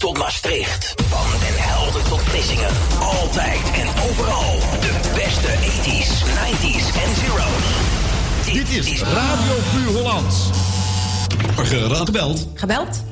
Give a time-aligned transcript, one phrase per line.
[0.00, 0.94] tot Maastricht.
[1.08, 2.68] Van Den Helder tot Vlissingen.
[3.00, 4.58] Altijd en overal.
[4.80, 7.64] De beste 80s, 90s en zeros.
[8.52, 10.50] Dit is Radio Puur Holland.
[12.06, 12.48] Gebeld.
[12.54, 13.09] Gebeld?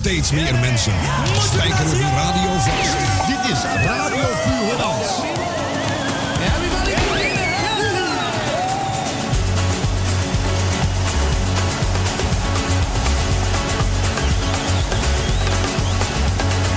[0.00, 0.92] Steeds meer mensen
[1.38, 3.26] spijkeren hun radio vast.
[3.26, 5.06] Dit is Radio Puur Holland.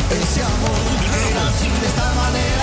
[0.09, 2.62] E siamo tutti así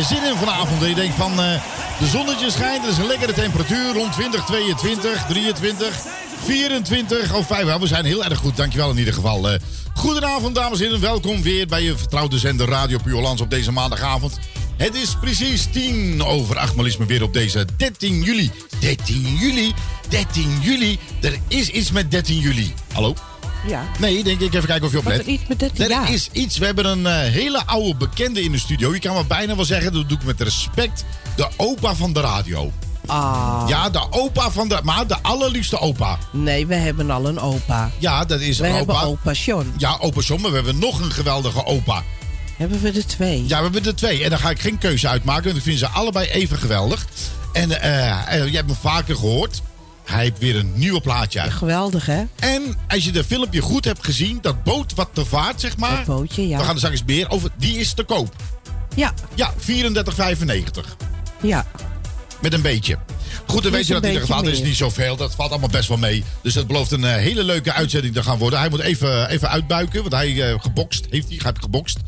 [0.00, 0.84] beetje zin in vanavond.
[0.84, 1.62] Je denkt van, eh,
[1.98, 3.92] de zonnetje schijnt, er is een lekkere temperatuur.
[3.92, 5.96] Rond 20, 22, 23,
[6.44, 7.76] 24 of 5.
[7.76, 9.50] we zijn heel erg goed, dankjewel in ieder geval.
[9.50, 9.60] Eh,
[9.94, 11.00] goedenavond, dames en heren.
[11.00, 14.38] Welkom weer bij je vertrouwde zender Radio Puurlands op deze maandagavond.
[14.76, 18.50] Het is precies 10 over 8, maar liefst maar weer op deze 13 juli.
[18.80, 19.72] 13 juli?
[20.08, 20.98] 13 juli?
[21.20, 22.74] Er is iets met 13 juli.
[22.92, 23.14] Hallo?
[23.66, 23.84] Ja.
[23.98, 25.18] Nee, denk ik even kijken of je oplet.
[25.18, 26.12] er iets met 13 Er jaar?
[26.12, 26.58] is iets.
[26.58, 28.92] We hebben een eh, hele oude bekende in de studio.
[28.94, 31.04] Je kan wel bijna wel zeggen, dat doe ik met respect.
[31.36, 32.72] De opa van de radio.
[33.06, 33.64] Ah.
[33.68, 34.80] Ja, de opa van de...
[34.82, 36.18] Maar de allerliefste opa.
[36.32, 37.90] Nee, we hebben al een opa.
[37.98, 39.04] Ja, dat is We een hebben opa.
[39.04, 39.72] opa John.
[39.76, 42.02] Ja, opa John, maar we hebben nog een geweldige opa.
[42.56, 43.42] Hebben we er twee?
[43.46, 44.24] Ja, we hebben er twee.
[44.24, 47.06] En daar ga ik geen keuze uitmaken, want ik vind ze allebei even geweldig.
[47.52, 49.62] En eh, eh, je hebt me vaker gehoord.
[50.10, 51.52] Hij heeft weer een nieuwe plaatje uit.
[51.52, 52.22] Geweldig, hè?
[52.38, 55.96] En als je de filmpje goed hebt gezien, dat boot wat te vaart, zeg maar.
[55.96, 56.58] Dat bootje, ja.
[56.58, 57.50] We gaan er straks meer over.
[57.56, 58.34] Die is te koop.
[58.94, 60.96] Ja, Ja, 34,95.
[61.40, 61.66] ja.
[62.40, 62.98] Met een beetje.
[63.46, 64.44] Goed, dan Dus weet je dat in ieder geval.
[64.46, 64.66] is meer.
[64.68, 65.16] niet zoveel.
[65.16, 66.24] Dat valt allemaal best wel mee.
[66.42, 68.58] Dus dat belooft een eh, hele leuke uitzending te gaan worden.
[68.58, 70.00] Hij moet even, even uitbuiken.
[70.00, 71.52] Want hij eh, gebokst heeft hij.
[71.60, 71.98] Gebokst.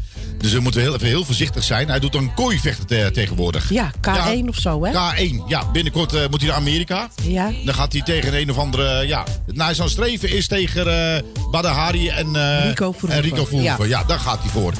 [0.42, 1.88] Dus we moeten heel, even heel voorzichtig zijn.
[1.88, 3.70] Hij doet een kooivechter te- tegenwoordig.
[3.70, 4.90] Ja, K1 of zo, hè?
[4.92, 5.34] K1.
[5.48, 7.08] Ja, binnenkort eh, moet hij naar Amerika.
[7.22, 7.50] Ja.
[7.64, 9.06] Dan gaat hij tegen een of andere...
[9.06, 13.10] Ja, nou, zijn streven is tegen eh Badr Hari en, eh Rico Verhoeven.
[13.10, 13.88] en Rico Verhoeven.
[13.88, 13.98] Ja.
[13.98, 14.04] Ja.
[14.04, 14.72] daar gaat hij voor.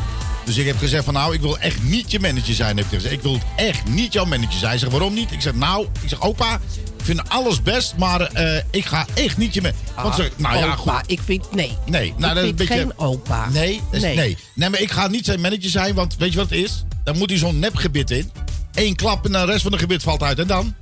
[0.44, 2.76] Dus ik heb gezegd van nou, ik wil echt niet je manager zijn.
[2.76, 3.14] Heb ik, gezegd.
[3.14, 4.70] ik wil echt niet jouw manager zijn.
[4.70, 5.32] Hij zegt, waarom niet?
[5.32, 6.54] Ik zeg, nou, ik zeg, opa,
[6.98, 10.02] ik vind alles best, maar eh, ik ga echt niet je manager.
[10.02, 10.88] Want ze, nou ja, goed.
[10.88, 11.52] Ah, opa, ik vind...
[11.54, 11.76] Nee.
[11.86, 13.48] Nee, nou, ik dat is een beetje- geen opa.
[13.48, 14.16] Nee, is- Nee.
[14.16, 14.36] nee.
[14.54, 14.68] nee.
[14.70, 16.84] maar ik ga niet zijn manager zijn, want weet je wat het is?
[17.04, 18.30] Dan moet hij zo'n nepgebit in.
[18.74, 20.38] Eén klap en de rest van de gebit valt uit.
[20.38, 20.74] En dan?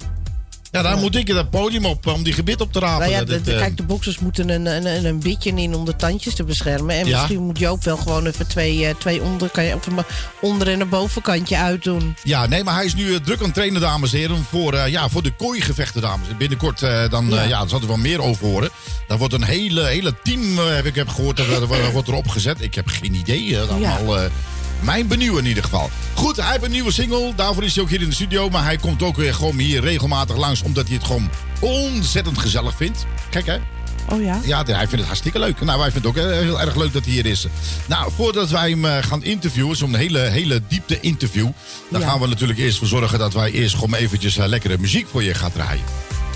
[0.73, 2.99] Ja, dan moet ik het podium op om die gebit op te rapen.
[3.01, 5.51] Nou ja, Dat de, het, de- eh, kijk, de boxers moeten een, een, een, bitje
[5.55, 6.95] in om de tandjes te beschermen.
[6.97, 7.17] En Ja.
[7.19, 9.99] misschien moet je ook wel gewoon even twee, eh, twee onder, kan je, of een
[10.41, 12.17] onder- en een bovenkantje uitdoen.
[12.23, 14.45] Ja, nee, maar hij is nu eh, druk aan het trainen, dames en heren.
[14.51, 16.37] Voor, eh, ja, voor de kooigevechten, dames en.
[16.37, 17.35] Binnenkort, eh, dan, Ja.
[17.35, 17.43] ja.
[17.49, 18.71] ja, daar zal er wel meer over horen.
[19.09, 22.29] Daar wordt een hele, hele team, eh, heb ik heb gehoord, dat er, wordt- erop
[22.29, 22.61] gezet.
[22.61, 23.57] Ik heb geen idee.
[23.61, 24.25] eh, allemaal, eh,
[24.83, 25.91] mijn benieuw in ieder geval.
[26.15, 27.33] Goed, hij heeft een nieuwe single.
[27.37, 28.49] Daarvoor is hij ook hier in de studio.
[28.49, 30.63] Maar hij komt ook weer gewoon hier regelmatig langs.
[30.63, 33.07] Omdat hij het gewoon ontzettend gezellig vindt.
[33.31, 33.57] Kijk hè.
[34.09, 34.41] Oh ja?
[34.45, 35.61] Ja, hij vindt het hartstikke leuk.
[35.61, 37.47] Nou, wij vinden het ook eh, heel erg leuk dat hij hier is.
[37.87, 41.49] Nou, voordat wij hem eh, gaan interviewen, zo'n hele, hele diepte interview.
[41.91, 42.07] Dan Ja.
[42.09, 45.23] gaan we natuurlijk eerst voor zorgen dat wij eerst gewoon eventjes eh, lekkere muziek voor
[45.23, 45.85] je gaan draaien.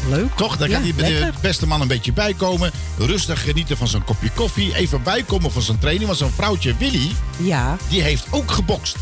[0.08, 0.36] Leuk.
[0.36, 0.56] Toch?
[0.56, 2.70] Dan Ja, kan die de beste man een beetje bijkomen.
[2.98, 4.76] Rustig genieten van zijn kopje koffie.
[4.76, 6.06] Even bijkomen van zijn training.
[6.06, 8.96] Want zijn vrouwtje Willy, Ja, die heeft ook gebokst.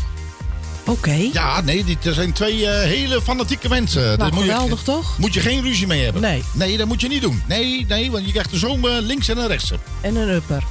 [0.85, 1.29] oké.
[1.33, 4.17] Ja, nee, dit er zijn twee eh, hele fanatieke mensen.
[4.17, 5.17] Daar moet je- geweldig toch?
[5.17, 6.21] Moet je geen ruzie mee hebben.
[6.21, 6.43] Nee.
[6.51, 7.43] Nee, dat moet je niet doen.
[7.47, 9.71] Nee, nee, want je krijgt er zo eh, links en een rechts.
[10.01, 10.63] En een upper.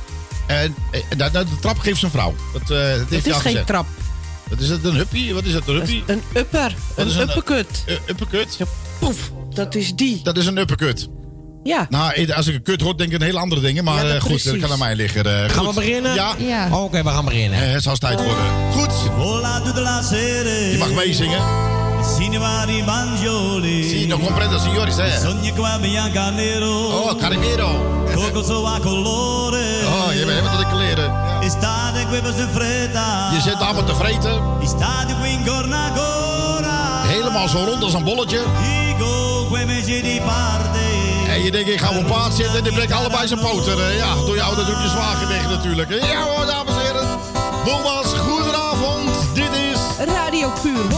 [0.46, 2.34] En eh, de, de, de trap geeft zijn vrouw.
[2.52, 3.66] Dat, eh, dat heeft is geen gezegd.
[3.66, 3.86] trap.
[4.48, 5.34] Wat is het, een huppie?
[5.34, 6.02] Wat is een Dat is huppie?
[6.06, 6.74] een upper.
[6.94, 7.84] Wat Een een- uppercut.
[7.86, 8.56] Uh, uppercut?
[8.98, 9.30] Poef.
[9.54, 10.20] Dat is die.
[10.22, 11.08] Dat is een uppercut.
[11.62, 11.86] Ja.
[11.90, 13.84] Nou, eh, als ik een kut hoor, denk ik een hele andere dingen.
[13.84, 14.60] Maar Ja, dat eh, goed, dat precies.
[14.60, 15.24] kan aan mij liggen.
[15.26, 15.74] eh, Gaan goed.
[15.74, 16.14] we beginnen?
[16.14, 16.68] Ja, Ja.
[16.82, 17.62] Oké, we gaan beginnen.
[17.62, 18.44] eh, het zal tijd worden.
[18.72, 18.92] Goed,
[20.70, 21.40] je mag meezingen.
[22.18, 25.18] Cinema di Banjoli Si, no comprendo, signori, se.
[25.22, 28.04] Sogni qua bianca nero Oh, Carimero.
[28.14, 31.12] Coco so a colore Oh, je bent helemaal tot de kleren.
[31.42, 34.40] Estate qui per fretta Je zit allemaal te vreten.
[34.62, 36.21] Estate qui in cornacora
[37.32, 38.38] Helemaal zo rond als een bolletje.
[41.28, 43.94] En je denkt, ik ga op een paard zitten en die breekt allebei zijn poten.
[43.94, 45.90] Ja, door jou, dat doet je zwager weg natuurlijk.
[45.90, 47.18] Ja hoor, dames en heren.
[47.64, 49.10] Nogmaals, goedenavond.
[49.34, 50.06] Dit is...
[50.06, 50.88] Radio Puur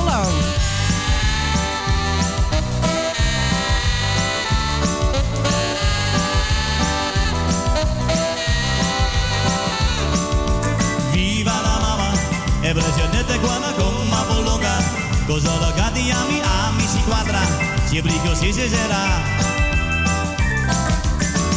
[15.26, 17.40] Cosa lo gatti ami ami si quadra
[17.86, 19.22] Si brigo si sarà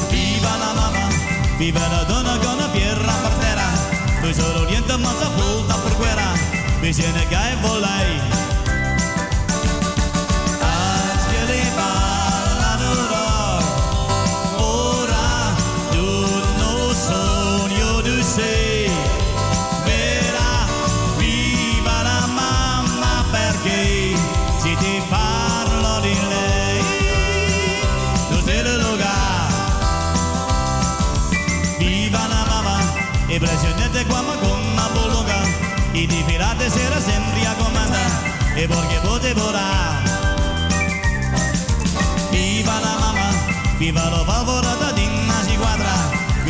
[0.09, 1.07] Viva la mamma
[1.57, 3.69] Viva la donna con la pierra per terra
[4.21, 6.31] Poi solo niente ma sa volta per guerra
[6.79, 8.46] Bisogna che volai Angeli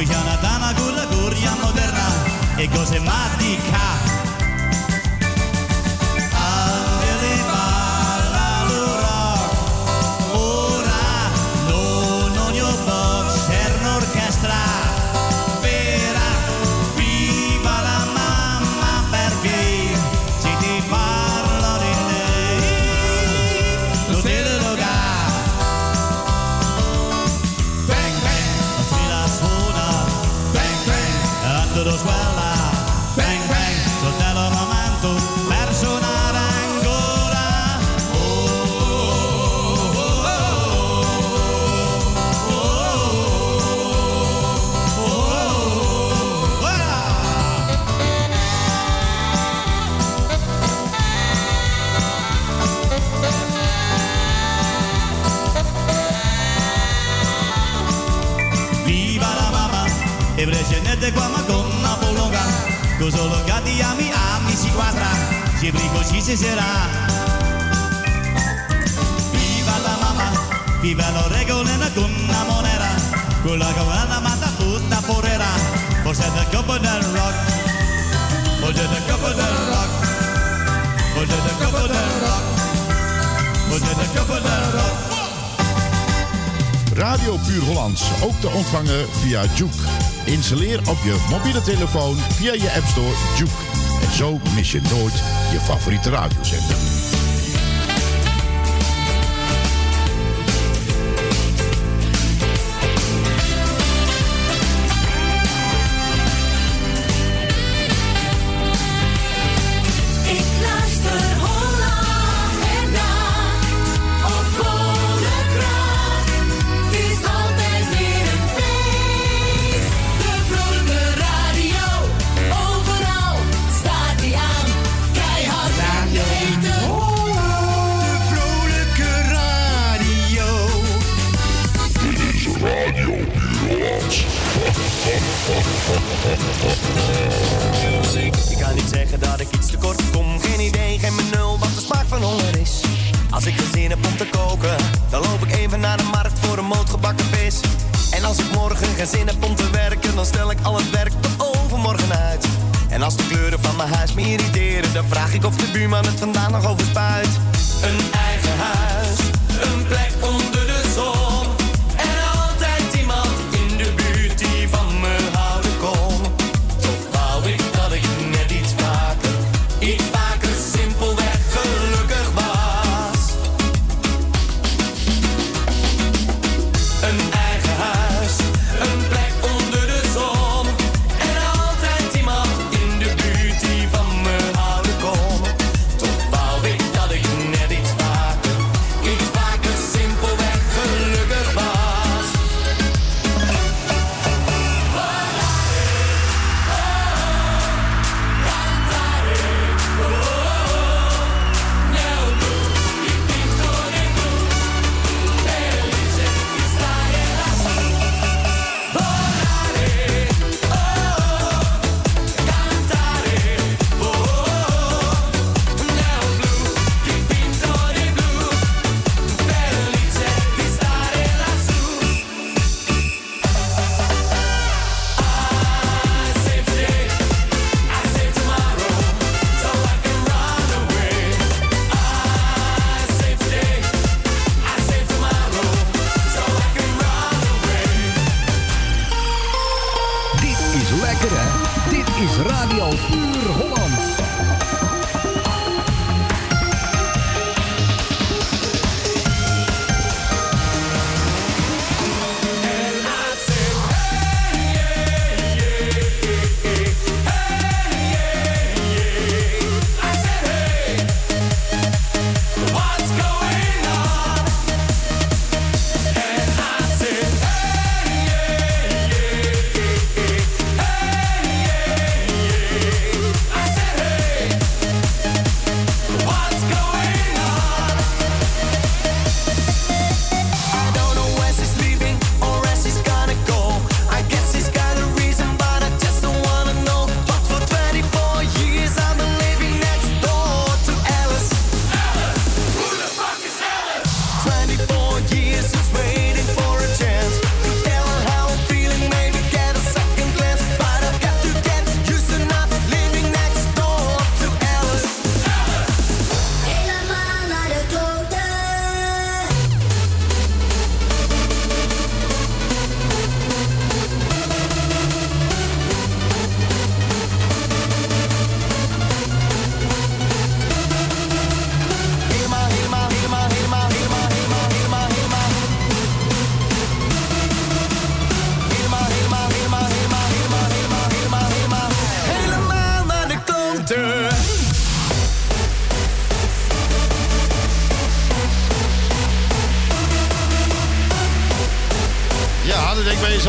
[0.08, 2.08] Americana, dama con la corria moderna.
[2.56, 3.47] E cose matte
[65.68, 66.88] que brigou se será.
[69.34, 70.32] Viva la mamá,
[70.82, 72.92] viva lo regolena con la monera,
[73.44, 75.52] con la cabana mata puta porera,
[76.06, 77.36] por ser de koppen del rock,
[78.62, 79.92] por ser de koppen del rock,
[81.16, 82.46] por ser de koppen del rock,
[83.70, 84.96] por ser de koppen del rock.
[86.96, 89.84] Radio Puur Hollands, ook te ontvangen via Juke.
[90.26, 93.78] Installeer op je mobiele telefoon via je App Store Juke.
[94.02, 96.87] En zo mis je nooit je favoriete radiozender.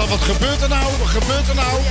[0.09, 0.85] Wat gebeurt er nou?
[0.99, 1.83] Wat gebeurt er nou?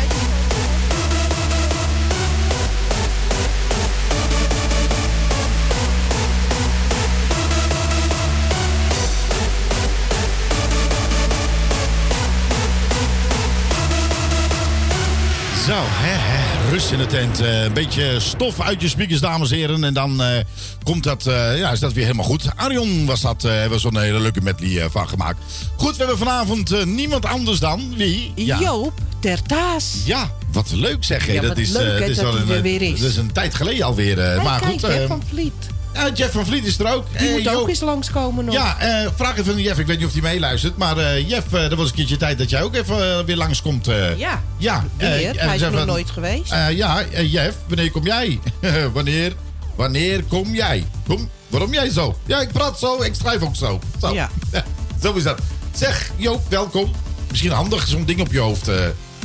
[15.66, 17.40] Zo, hè, rust in de tent.
[17.40, 19.84] Eh, een beetje stof uit je speakers, dames en heren.
[19.84, 20.38] En dan eh,
[20.84, 22.46] komt dat, eh, ja, is dat weer helemaal goed.
[22.56, 25.40] Arion was dat, hebben we zo'n hele leuke medley van gemaakt.
[25.76, 28.32] Goed, we hebben vanavond niemand anders dan wie?
[28.36, 28.60] Ja.
[28.60, 29.94] Joop ter Taas.
[30.06, 31.34] Ja, wat leuk zeg je.
[31.34, 33.00] Ja, dat is, leuk, dat is wel een, weer is.
[33.00, 34.20] Dat is een tijd geleden alweer.
[34.20, 35.77] Hey, maar kijk, goed, van Vliet.
[36.14, 37.06] Jeff van Vliet is er ook.
[37.18, 38.54] Die Eh, moet ook eens langskomen nog.
[38.54, 39.80] ja, eh, vraag even aan Jeff.
[39.80, 40.78] Ik weet niet of hij meeluistert.
[40.78, 43.86] Maar eh, Jeff, er was een keertje tijd dat jij ook even weer langskomt.
[44.18, 44.44] Ja.
[44.58, 44.86] Ja.
[44.98, 45.34] Weer?
[45.42, 46.54] Hij is nog nooit geweest.
[46.72, 48.40] ja, Jeff, wanneer kom jij?
[48.94, 49.34] wanneer,
[49.76, 50.86] wanneer kom jij?
[51.08, 52.18] Kom, waarom jij zo?
[52.26, 53.80] Ja, ik praat zo, ik schrijf ook zo.
[54.02, 54.30] Zo, Ja.
[55.04, 55.40] zo is dat.
[55.76, 56.92] Zeg, Joop, welkom.
[57.30, 58.66] Misschien handig, zo'n ding op je hoofd.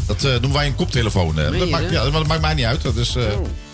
[0.07, 1.35] dat noemen wij een koptelefoon.
[1.35, 2.83] dat, je, maakt, ja, dat maakt mij niet uit.
[2.83, 3.17] Dat is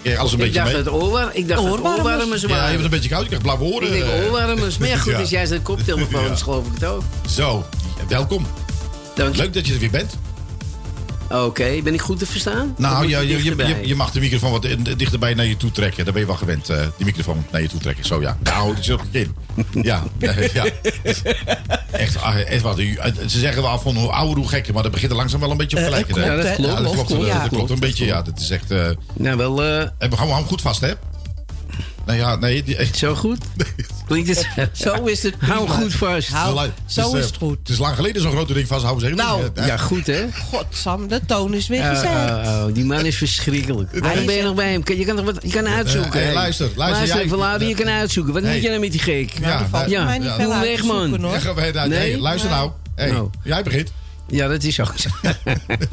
[0.09, 0.83] kijk, alles een Ik beetje dacht mee.
[0.83, 2.42] dat oorwarm, ik dacht dat Oorwarmers.
[2.42, 3.21] Ja, je bent een beetje koud.
[3.23, 3.87] Je krijgt blauwe oren.
[3.87, 4.25] ik denk eh.
[4.25, 4.79] oorwarmers.
[4.79, 5.18] Maar ja, goed, Ja.
[5.18, 6.31] als jij zijn koptelefoon Ja.
[6.31, 7.03] is, geloof ik het ook.
[7.31, 7.64] Zo,
[8.09, 8.47] welkom.
[9.14, 9.40] Dank je.
[9.42, 10.14] Leuk dat je er weer bent.
[11.31, 12.75] Oké, ben ik goed te verstaan?
[12.79, 15.71] Nou, je, je, je, je, je mag de microfoon wat in- dichterbij naar je toe
[15.71, 16.05] trekken.
[16.05, 18.05] Daar ben je wel gewend, eh, die microfoon naar je toe trekken.
[18.05, 18.38] Zo ja.
[18.43, 19.35] Nou, dat zit op je kin.
[19.83, 20.64] Ja, eh, ja.
[21.91, 22.79] Echt, ah, echt wat.
[22.79, 22.87] eh,
[23.27, 24.75] Ze zeggen wel van hoe ouder, hoe gekker.
[24.75, 26.07] Maar dat begint er langzaam wel een beetje op gelijk.
[26.07, 26.71] klopt, Ja, dat klopt.
[26.71, 27.07] Ja, dat klopt.
[27.07, 27.41] klopt, dat, ja.
[27.41, 28.05] dat klopt een beetje.
[28.05, 28.71] Ja, dat is echt...
[28.71, 30.93] eh Nou, wel hou, hou hem goed vast, hè?
[32.07, 32.62] Nou ja, nee.
[32.62, 33.38] Die, zo goed.
[34.09, 34.49] Klinkt het?
[34.87, 36.29] Zo is het Hou goed vast.
[36.29, 37.59] Hou, Het zo eh, is het goed.
[37.59, 39.09] Het is lang geleden zo'n grote ding vasthouden.
[39.09, 39.16] Zeg.
[39.16, 40.25] Nou, Eh, Ja, goed hè?
[40.51, 42.11] Godsam, de toon is weer Oh, gezet.
[42.47, 43.99] oh, oh, die man is verschrikkelijk.
[43.99, 44.83] Waarom ben je nog bij hem?
[44.85, 46.21] Je kan, toch wat, je kan uitzoeken.
[46.21, 46.33] Eh, hè?
[46.33, 48.33] luister, luister, Luister, jij- Vladi, je kan uitzoeken.
[48.33, 48.53] Wat Hey.
[48.53, 49.33] moet jij nou met die gek?
[49.40, 50.37] Ja, nou, voor mij niet ja.
[50.37, 51.21] uit weg, man.
[51.23, 51.33] hoor.
[51.33, 51.99] Ja, ga wij daar- Nee?
[52.12, 52.71] nee, luister nou.
[52.94, 53.31] Hey, Nou.
[53.44, 53.92] Jij begint.
[54.31, 55.09] Ja, dat is ook zo.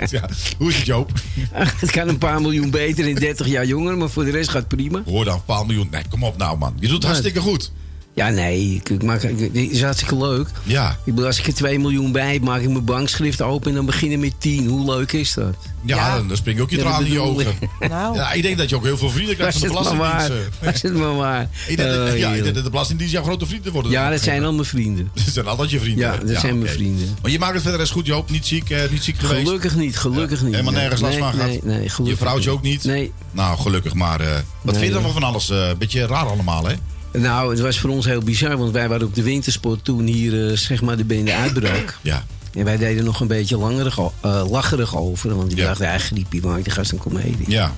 [0.10, 0.30] Ja.
[0.58, 1.12] Hoe is het, Joop?
[1.54, 4.60] het kan een paar miljoen beter in 30 jaar jonger, maar voor de rest gaat
[4.60, 5.01] het prima.
[5.06, 5.88] Hoor dan, een paar miljoen.
[5.91, 6.73] Nee, kom op nou, man.
[6.80, 7.71] Je doet het hartstikke goed.
[8.15, 10.47] Ja, nee, ik, ik maak, ik- het is hartstikke leuk.
[10.63, 10.89] Ja.
[10.91, 13.75] Ik bedoel, als ik er 2 miljoen bij heb, maak ik mijn bankschrift open en
[13.75, 14.67] dan beginnen met 10.
[14.67, 15.56] Hoe leuk is dat?
[15.86, 16.21] Ja, Ja.
[16.28, 17.45] dan spring je ook je Ja, dat tranen in je ogen.
[17.60, 17.69] ik.
[17.89, 19.97] Nou, Ja, ik denk dat je ook heel veel vrienden krijgt van de het maar
[19.97, 20.12] waar.
[20.28, 20.84] Belastingdienst.
[20.84, 20.91] eh.
[20.91, 21.41] Het maar waar.
[21.67, 23.91] Ik denk, dat- Oh, ja, ik denk dat de Belastingdienst jouw grote vrienden worden.
[23.91, 25.10] Ja, dat zijn al mijn vrienden.
[25.25, 26.06] Dat zijn altijd je vrienden.
[26.06, 27.17] Ja, dat zijn mijn vrienden.
[27.21, 28.30] Maar je maakt het verder eens goed, Joop.
[28.30, 29.45] Niet ziek, eh, niet ziek geweest.
[29.47, 30.51] Gelukkig niet, gelukkig niet.
[30.51, 31.47] Helemaal Nee, nergens last nee, van gehad.
[31.49, 32.84] Nee, nee, gelukkig Je vrouwtje ook niet?
[32.84, 33.12] Nee.
[33.32, 33.93] Nou, gelukkig.
[33.93, 34.28] Maar eh,
[34.62, 35.49] wat vind je dan van alles?
[35.49, 36.73] Eh, Een beetje raar allemaal, hè?
[37.17, 40.49] Nou, het was voor ons heel bizar, want wij waren op de wintersport toen hier
[40.49, 41.97] eh, zeg maar de bende uitbrak.
[42.01, 42.25] Ja.
[42.54, 45.65] En wij deden nog een beetje langerig, eh, lacherig over, want die Ja.
[45.65, 47.36] dachten eigenlijk griepie, maar die gast een komedie.
[47.47, 47.75] Ja.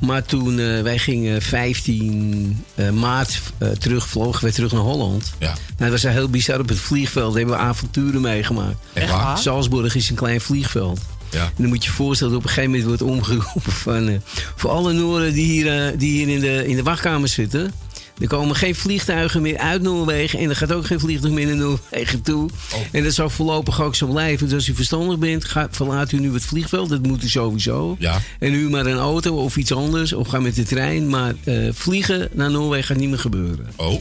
[0.00, 5.32] Maar toen eh, wij gingen 15 eh, maart eh, terug, vlogen wij terug naar Holland.
[5.38, 5.46] Ja.
[5.78, 6.60] Nou, dat was heel bizar.
[6.60, 8.76] Op het vliegveld hebben we avonturen meegemaakt.
[8.92, 9.38] Echt waar?
[9.38, 11.00] Salzburg is een klein vliegveld.
[11.30, 11.44] Ja.
[11.44, 14.08] En dan moet je je voorstellen dat op een gegeven moment wordt omgeroepen van...
[14.08, 14.14] eh,
[14.56, 17.72] voor alle Nooren die hier, die hier in, de, in de wachtkamer zitten...
[18.20, 20.38] Er komen geen vliegtuigen meer uit Noorwegen.
[20.38, 22.50] En er gaat ook geen vliegtuig meer naar Noorwegen toe.
[22.74, 22.80] Oh.
[22.90, 24.46] En dat zal voorlopig ook zo blijven.
[24.46, 26.88] Dus als u verstandig bent, ga, verlaat u nu het vliegveld.
[26.88, 27.96] Dat moet u sowieso.
[27.98, 28.20] Ja.
[28.38, 30.12] En u maar een auto of iets anders.
[30.12, 31.08] Of ga met de trein.
[31.08, 33.70] Maar eh, vliegen naar Noorwegen gaat niet meer gebeuren.
[33.76, 34.00] Oh.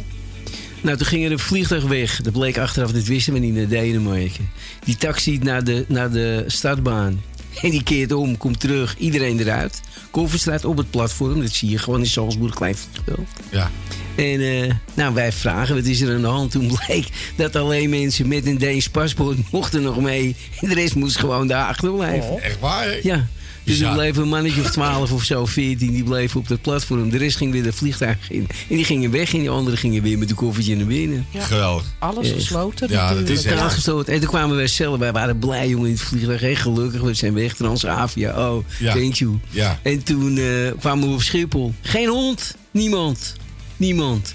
[0.81, 2.21] Nou, toen ging er een vliegtuig weg.
[2.21, 4.49] Dat bleek achteraf, dat wisten we niet, naar Denemarken.
[4.83, 7.21] Die taxi naar de, naar de startbaan.
[7.61, 9.81] En die keert om, komt terug, iedereen eruit.
[10.11, 13.27] Kofferstraat op het platform, dat zie je gewoon in Salzburg, klein vliegveld.
[13.49, 13.71] Ja.
[14.17, 16.51] En eh, nou, wij vragen, wat is er aan de hand?
[16.51, 20.35] Toen bleek dat alleen mensen met een Deens paspoort mochten nog mee.
[20.61, 22.41] En de rest moest gewoon daar achterblijven.
[22.41, 22.87] Echt waar?
[23.03, 23.27] Ja.
[23.63, 23.87] Dus Ja.
[23.89, 27.09] er bleef een mannetje of 12 of zo, 14, die bleven op dat platform.
[27.09, 28.47] De rest ging weer de vliegtuig in.
[28.69, 31.25] En die gingen weg en die anderen gingen weer met een koffertje naar binnen.
[31.37, 31.85] Geweldig.
[31.99, 32.33] alles Ja.
[32.33, 34.97] gesloten Ja, dat is echt- En toen kwamen wij zelf.
[34.99, 36.41] Wij waren blij, jongen, in het vliegtuig.
[36.41, 37.01] Heel gelukkig.
[37.01, 37.53] We zijn weg.
[37.55, 38.49] Transavia.
[38.49, 38.93] Oh, Ja.
[38.93, 39.39] thank you.
[39.49, 39.79] Ja.
[39.83, 40.45] En toen eh,
[40.79, 41.73] kwamen we op Schiphol.
[41.81, 42.55] Geen hond.
[42.71, 43.35] Niemand.
[43.77, 44.33] Niemand.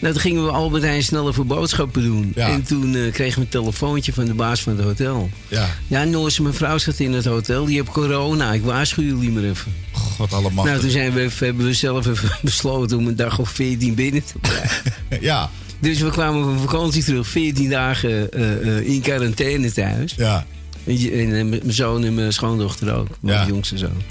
[0.00, 2.32] Nou, toen gingen we Albert Heijn snel even boodschappen doen.
[2.34, 2.48] Ja.
[2.48, 5.30] En toen eh, kregen we een telefoontje van de baas van het hotel.
[5.48, 5.68] Ja.
[5.86, 7.64] Ja, Noorse mevrouw zit in het hotel.
[7.64, 8.52] Die heeft corona.
[8.52, 9.72] Ik waarschuw jullie maar even.
[9.92, 10.64] God allemaal.
[10.64, 13.94] Nou, toen zijn we, even- hebben we zelf even besloten om een dag of 14
[13.94, 14.92] binnen te blijven.
[15.20, 15.50] Ja.
[15.80, 20.14] Dus we kwamen van vakantie terug, 14 dagen eh, eh, in quarantaine thuis.
[20.16, 20.46] Ja.
[20.84, 23.46] En, mijn zoon en mijn schoondochter ook, mijn Ja.
[23.46, 24.02] jongste zoon.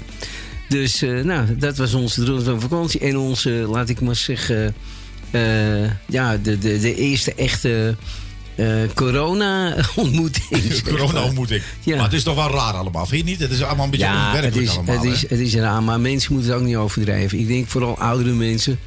[0.68, 3.00] Dus eh, nou, dat was onze droom van vakantie.
[3.00, 4.74] En onze, laat ik maar zeggen,
[5.30, 7.96] eh, ja, de, de, de eerste echte
[8.54, 10.82] eh, corona-ontmoeting.
[10.88, 11.62] Corona-ontmoeting.
[11.82, 11.94] Ja.
[11.94, 13.40] Maar het is toch wel raar allemaal, vind je niet?
[13.40, 15.82] Het is allemaal een beetje Ja, het onwerkelijk is, allemaal, het, is, het is raar,
[15.82, 17.38] maar mensen moeten het ook niet overdrijven.
[17.38, 18.78] Ik denk vooral oudere mensen.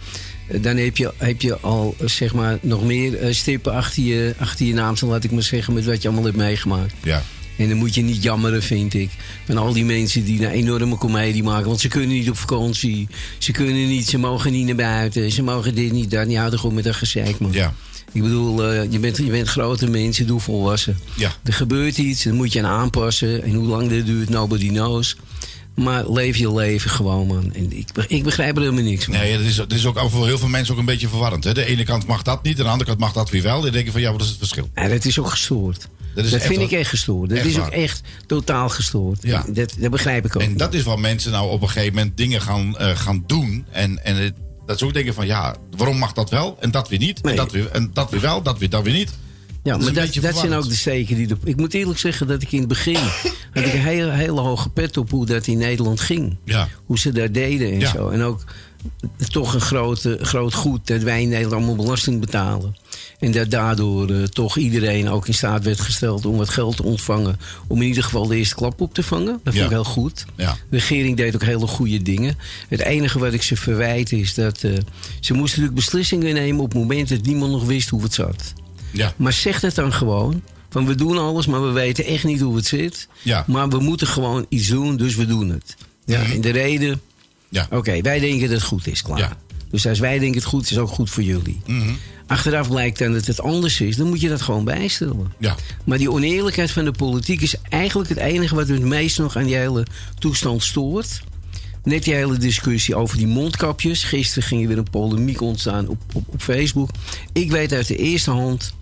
[0.61, 4.73] Dan heb je, heb je al zeg maar, nog meer stippen achter je, achter je
[4.73, 6.93] naam, laat ik maar zeggen, met wat je allemaal hebt meegemaakt.
[7.03, 7.23] Ja.
[7.59, 9.09] En dan moet je niet jammeren, vind ik.
[9.45, 11.67] Van al die mensen die een enorme komedie maken.
[11.67, 13.07] Want ze kunnen niet op vakantie.
[13.37, 15.31] Ze kunnen niet, ze mogen niet naar buiten.
[15.31, 16.37] Ze mogen dit niet, dat niet.
[16.37, 17.51] Houden gewoon met dat gezeik, man.
[17.51, 17.73] Ja.
[18.11, 20.99] Ik bedoel, eh, je, bent, je bent grote mensen, doe volwassen.
[21.15, 21.31] Ja.
[21.43, 23.43] Er gebeurt iets, dan moet je aan aanpassen.
[23.43, 25.15] En hoe lang dit duurt, nobody knows.
[25.83, 27.53] Maar leef je leven gewoon, man.
[27.53, 29.13] En ik, ik begrijp er helemaal niks van.
[29.13, 31.43] Nee, dat is, dat is ook voor heel veel mensen ook een beetje verwarrend.
[31.43, 31.53] Hè?
[31.53, 33.61] De ene kant mag dat niet, de andere kant mag dat weer wel.
[33.61, 34.69] Dan denk je van, ja, wat is het verschil?
[34.75, 35.87] Ja, dat is ook gestoord.
[36.15, 37.29] Dat is vind ik echt gestoord.
[37.29, 39.17] Dat Echt is ook echt totaal gestoord.
[39.21, 39.45] Ja.
[39.47, 40.41] Dat, dat begrijp ik ook.
[40.41, 43.65] En dat is waar mensen nou op een gegeven moment dingen gaan, eh, gaan doen.
[43.71, 44.33] En, en het-
[44.65, 47.21] dat ze ook denken van, ja, waarom mag dat wel en dat weer niet?
[47.21, 49.11] En, dat, weer, en dat weer wel, dat weer, dat weer niet.
[49.63, 51.27] Ja, Dat maar dat, dat zijn ook de steken die...
[51.27, 52.95] De, ik moet eerlijk zeggen dat ik in het begin...
[53.53, 56.35] had ik een hele, hele hoge pet op hoe dat in Nederland ging.
[56.45, 56.67] Ja.
[56.85, 57.91] Hoe ze daar deden en Ja.
[57.91, 58.09] zo.
[58.09, 58.43] En ook
[59.29, 62.75] toch een grote, groot goed dat wij in Nederland allemaal belasting betalen.
[63.19, 66.83] En dat daardoor eh, toch iedereen ook in staat werd gesteld om wat geld te
[66.83, 67.39] ontvangen.
[67.67, 69.25] Om in ieder geval de eerste klap op te vangen.
[69.43, 69.63] Dat vind Ja.
[69.63, 70.25] ik heel goed.
[70.35, 70.51] Ja.
[70.69, 72.37] De regering deed ook hele goede dingen.
[72.67, 74.71] Het enige wat ik ze verwijt is dat eh,
[75.19, 78.53] ze moesten natuurlijk beslissingen nemen op het moment dat niemand nog wist hoe het zat.
[78.91, 79.13] Ja.
[79.17, 80.41] Maar zeg het dan gewoon.
[80.69, 83.07] Van we doen alles, maar we weten echt niet hoe het zit.
[83.21, 83.43] Ja.
[83.47, 85.75] Maar we moeten gewoon iets doen, dus we doen het.
[86.05, 86.23] Ja.
[86.23, 87.01] En de reden,
[87.49, 87.67] Ja.
[87.71, 89.17] oké, wij denken dat het goed is, klaar.
[89.17, 89.37] Ja.
[89.69, 91.61] Dus als wij denken het goed is, is het ook goed voor jullie.
[91.65, 91.89] Mhm.
[92.27, 95.33] Achteraf blijkt dan dat het anders is, dan moet je dat gewoon bijstellen.
[95.39, 95.55] Ja.
[95.85, 99.43] Maar die oneerlijkheid van de politiek is eigenlijk het enige wat het meest nog aan
[99.45, 99.85] die hele
[100.19, 101.21] toestand stoort.
[101.89, 104.03] Net die hele discussie over die mondkapjes.
[104.03, 106.89] Gisteren ging er weer een polemiek ontstaan op, op, op Facebook.
[107.33, 108.73] Ik weet uit de eerste hand...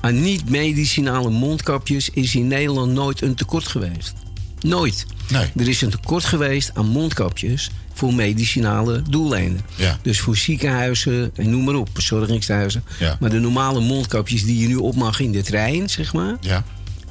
[0.00, 4.12] aan niet-medicinale mondkapjes is in Nederland nooit een tekort geweest.
[4.60, 5.06] Nooit.
[5.30, 5.50] Nee.
[5.56, 9.60] Er is een tekort geweest aan mondkapjes voor medicinale doeleinden.
[9.76, 9.98] Ja.
[10.02, 12.84] Dus voor ziekenhuizen en noem maar op, verzorgingshuizen.
[12.98, 13.16] Ja.
[13.20, 16.36] Maar de normale mondkapjes die je nu op mag in de trein, zeg maar...
[16.40, 16.64] Ja.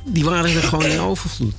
[0.05, 1.55] die waren er gewoon in overvloed.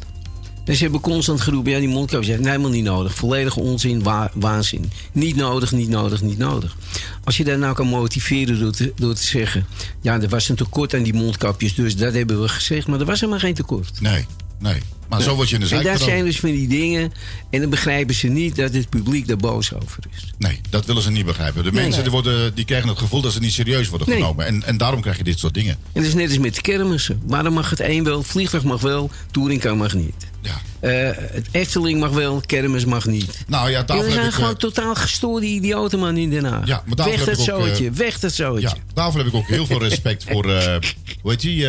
[0.65, 3.15] En ze hebben constant geroepen, ja, die mondkapjes zijn helemaal niet nodig.
[3.15, 4.91] Volledige onzin, wa- waanzin.
[5.13, 6.77] Niet nodig, niet nodig, niet nodig.
[7.25, 9.67] Als je dat nou kan motiveren door te, door te zeggen...
[10.01, 12.87] ja, er was een tekort aan die mondkapjes, dus dat hebben we gezegd.
[12.87, 14.01] Maar er was helemaal geen tekort.
[14.01, 14.25] Nee,
[14.59, 14.81] nee.
[15.09, 16.15] Maar zo word je in de En zijk dat genomen.
[16.17, 17.13] zijn dus van die dingen...
[17.51, 20.33] en dan begrijpen ze niet dat het publiek daar boos over is.
[20.39, 21.65] Nee, dat willen ze niet begrijpen.
[21.65, 21.83] De Nee.
[21.83, 24.17] mensen Die, worden, die krijgen het gevoel dat ze niet serieus worden Nee.
[24.19, 24.47] genomen.
[24.47, 25.73] En, en daarom krijg je dit soort dingen.
[25.93, 27.21] En dat is net als met de kermissen.
[27.27, 30.27] Waarom mag het één wel, vliegtuig mag wel, touringcar mag niet.
[30.45, 30.61] Ja.
[30.89, 33.45] Eh, het Efteling mag wel, kermis mag niet.
[33.47, 36.67] Nou ja, daarvoor zijn heb ik, gewoon eh, totaal gestoorde idioten man in Den Haag.
[36.67, 38.69] Ja, maar daarvoor weg heb dat ik ook, eh, zootje, weg dat zootje.
[38.69, 40.51] ja, daarvoor heb ik ook heel veel respect voor...
[40.51, 40.77] eh,
[41.23, 41.67] hoe heet die?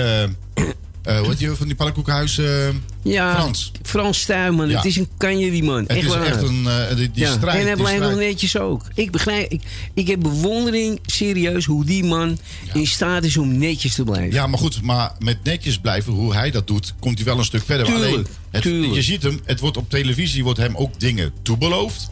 [1.06, 2.38] Hoe heet die van die pannenkoekhuis?
[2.38, 2.68] eh,
[3.04, 3.72] Ja, Frans.
[3.84, 4.54] Frans Ja.
[4.76, 5.80] het is een kanje die man.
[5.80, 6.26] Het echt is waar.
[6.26, 6.68] echt een...
[6.68, 7.32] eh, die die ja.
[7.32, 7.60] strijd...
[7.60, 8.86] en hij blijft nog netjes ook.
[8.96, 9.62] Ik begrijp, ik,
[9.94, 12.38] ik heb bewondering, serieus, hoe die man
[12.74, 14.32] in staat is om netjes te blijven.
[14.34, 17.46] Ja, maar goed, maar met netjes blijven, hoe hij dat doet, komt hij wel een
[17.46, 17.86] stuk verder.
[17.86, 18.94] Tuurlijk, Alleen, het, tuurlijk.
[18.94, 22.10] je ziet hem, het wordt op televisie wordt hem ook dingen toebeloofd.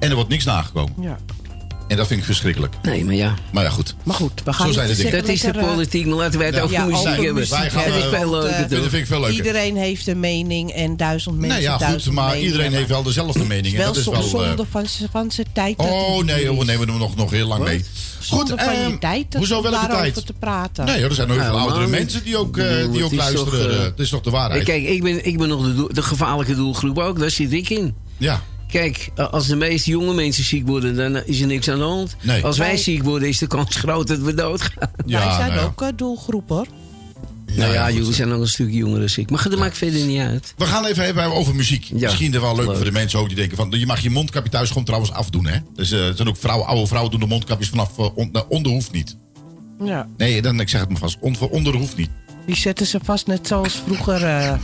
[0.00, 0.94] En er wordt niks nagekomen.
[1.00, 1.18] Ja.
[1.88, 2.74] En dat vind ik verschrikkelijk.
[2.82, 3.34] Nee, maar ja.
[3.52, 3.94] Maar ja, goed.
[4.02, 5.12] Maar goed, we gaan Zo zijn de dingen.
[5.12, 6.62] Dat is de eh, politiek, maar laten wij het Ja.
[6.62, 7.34] over Ja, muziek over hebben.
[7.34, 9.36] muziek Wij gaan, dat is eh, veel leuker, eh, Dat vind ik veel leuker.
[9.36, 12.88] Iedereen heeft een mening en duizend mensen Nee, ja, goed, duizend maar meningen, iedereen heeft
[12.88, 13.74] wel dezelfde mening.
[13.74, 14.14] En wel dat is wel.
[14.14, 15.78] eh, zonde van, z'n- van zijn tijd.
[15.78, 17.84] dat Oh het nee, we nemen hem nog, nog heel lang mee.
[18.20, 20.26] Zonde van ehm, je tijd dat hoezo welke daarover tijd?
[20.26, 20.84] te praten.
[20.84, 23.12] Nee, hoor, er zijn nog heel veel Nou, oudere mensen die ook, eh, die ook
[23.14, 23.70] luisteren.
[23.70, 24.64] eh, Eh, Het is toch de waarheid?
[24.64, 27.94] Kijk, ik ben, ik ben nog de, de gevaarlijke doelgroep ook, daar zit ik in.
[28.18, 28.42] Ja,
[28.74, 32.16] Kijk, als de meeste jonge mensen ziek worden, dan is er niks aan de hand.
[32.22, 32.44] Nee.
[32.44, 34.90] Als wij Wij- ziek worden, is de kans groot dat we doodgaan.
[34.96, 35.66] Wij ja, zijn nou ja.
[35.66, 36.66] ook eh, doelgroep hoor.
[37.54, 37.94] Nou ja, goed.
[37.94, 39.30] jullie zijn nog een stukje jonger dan ik.
[39.30, 40.54] Maar dat maakt verder niet uit.
[40.56, 41.84] We gaan even hebben over muziek.
[41.84, 42.76] Ja, Misschien er wel leuk, leuk.
[42.76, 43.70] voor de mensen ook die denken van...
[43.70, 45.58] je mag je mondkapje thuis gewoon trouwens afdoen, hè?
[45.74, 48.44] Dus eh, er zijn ook vrouwen, oude vrouwen doen de mondkapjes vanaf eh, on- nou,
[48.48, 49.16] onder hoeft niet.
[49.84, 50.08] Ja.
[50.16, 52.10] Nee, dan, ik zeg het maar vast, on, onder hoeft niet.
[52.46, 54.58] Die zetten ze vast net zoals vroeger.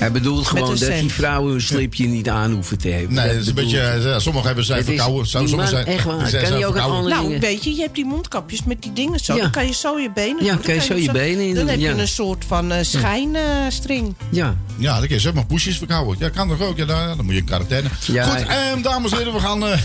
[0.00, 3.14] Hij bedoelt gewoon een dat die vrouwen een slipje niet aan hoeven te hebben.
[3.14, 3.80] Nee, dat is een beetje...
[3.80, 5.26] eh, sommigen hebben zijn is- verkouden.
[5.26, 6.18] Sommigen zijn, echt waar.
[6.28, 6.96] zijn- Kan zijn die ook een verkouden.
[6.98, 7.40] andere- nou, dingen.
[7.40, 9.34] weet je, je hebt die mondkapjes met die dingen zo.
[9.34, 9.40] Ja.
[9.42, 10.62] Dan kan je zo je benen Ja, doen.
[10.62, 11.90] kan je Dan zo je zo- benen in Dan heb ja.
[11.94, 14.14] je een soort van eh schijnstring.
[14.30, 16.16] Ja, Ja, dan kun je zeg maar poesjes verkouden.
[16.18, 16.76] Ja, kan toch ook?
[16.76, 17.88] Ja, dan, dan moet je in quarantaine.
[18.06, 18.24] Ja.
[18.24, 19.66] Goed, ehm, dames en heren, we gaan...
[19.66, 19.70] eh,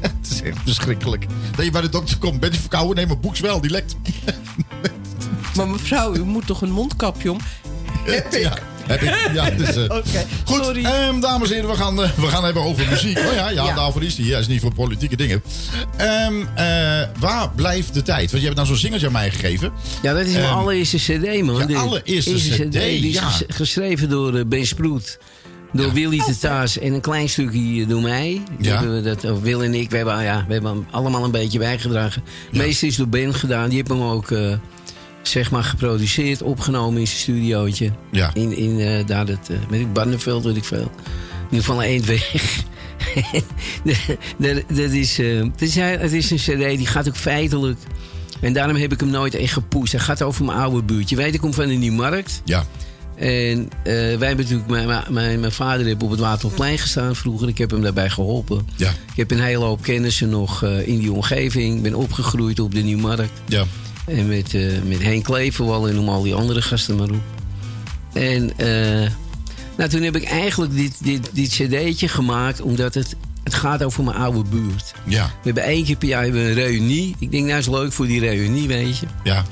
[0.00, 1.26] het is echt verschrikkelijk.
[1.56, 2.96] Dat je bij de dokter komt, bent je verkouden?
[2.96, 3.96] Nee, maar boeks wel, die lekt.
[5.56, 7.38] maar mevrouw, u moet toch een mondkapje om?
[8.30, 9.08] Ja, heb ik.
[9.34, 10.84] Ja, dus, Oké, Goed, sorry.
[10.84, 13.18] ehm, dames en heren, we gaan, eh, we gaan hebben over muziek.
[13.18, 13.74] Oh ja, ja, Ja.
[13.74, 14.26] daarvoor is die.
[14.26, 15.42] Ja, is niet voor politieke dingen.
[15.96, 16.64] Ehm, eh,
[17.18, 18.30] waar blijft de tijd?
[18.30, 19.72] Want je hebt nou zo'n singeltje aan mij gegeven.
[20.02, 21.66] ja dat is mijn Ehm, allereerste cd, man.
[21.66, 23.22] De allereerste CD, Die is ja.
[23.28, 25.18] ges- geschreven door Ben Sproet.
[25.72, 25.92] Door Ja.
[25.92, 28.42] Willy de Taas en een klein stukje door mij.
[28.60, 28.76] Ja.
[28.76, 31.30] Hebben we dat, of Wil en ik, we hebben, ja, we hebben hem allemaal een
[31.30, 32.22] beetje bijgedragen.
[32.50, 33.68] Het meeste is door Ben gedaan.
[33.68, 34.52] Die heeft hem ook eh,
[35.22, 37.90] zeg maar geproduceerd, opgenomen in zijn studiootje.
[38.10, 38.30] Ja.
[38.34, 40.78] In, in eh, daar het, eh, weet ik, Barneveld, weet ik veel.
[40.80, 42.34] In ieder geval een eindweg.
[44.38, 47.78] dat, dat is, eh, het, is, hij- het is een cd, die gaat ook feitelijk...
[48.40, 49.92] En daarom heb ik hem nooit echt gepoest.
[49.92, 51.16] Hij gaat over mijn oude buurtje.
[51.16, 52.42] Weet, ik kom van de Nieuwmarkt.
[52.44, 52.64] Ja.
[53.16, 54.68] En wij hebben natuurlijk...
[54.68, 57.48] Mijn, mijn, mijn vader heeft op het Waterplein gestaan vroeger.
[57.48, 58.68] Ik heb hem daarbij geholpen.
[58.76, 58.88] Ja.
[58.90, 61.76] Ik heb een hele hoop kennissen nog in die omgeving.
[61.76, 63.30] Ik ben opgegroeid op de Nieuwmarkt.
[63.46, 63.64] Ja.
[64.06, 67.22] En met, eh met Henk Kleverwal en noem al die andere gasten maar op.
[68.12, 69.10] En eh,
[69.76, 72.60] nou, toen heb ik eigenlijk dit, dit, dit cd'tje gemaakt...
[72.60, 74.94] omdat het, het gaat over mijn oude buurt.
[75.06, 75.26] Ja.
[75.26, 77.16] We hebben één keer per jaar hebben we een reunie.
[77.18, 79.06] Ik denk, nou is leuk voor die reunie, weet je.
[79.24, 79.44] Ja.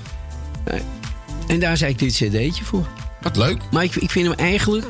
[1.48, 2.86] En daar zei ik dit cd'tje voor.
[3.20, 3.58] Wat leuk.
[3.70, 4.86] Maar ik, ik vind hem eigenlijk...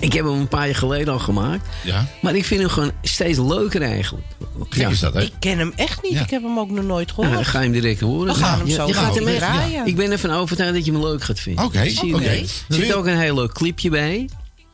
[0.00, 1.66] Ik heb hem een paar jaar geleden al gemaakt.
[1.84, 2.06] Ja.
[2.20, 4.26] Maar ik vind hem gewoon steeds leuker eigenlijk.
[4.68, 5.20] Gek is dat, hè?
[5.22, 6.12] Ik ken hem echt niet.
[6.12, 6.20] Ja.
[6.22, 7.34] Ik heb hem ook nog nooit Ja, gehoord.
[7.34, 8.34] dan ga je hem direct horen.
[8.34, 9.86] We gaan hem Ja, zo je gaat hem echt- draaien.
[9.86, 11.64] Ik ben ervan overtuigd dat je hem leuk gaat vinden.
[11.64, 11.78] Oké,
[12.10, 12.20] wel.
[12.20, 14.28] Er zit ook een heel leuk clipje bij.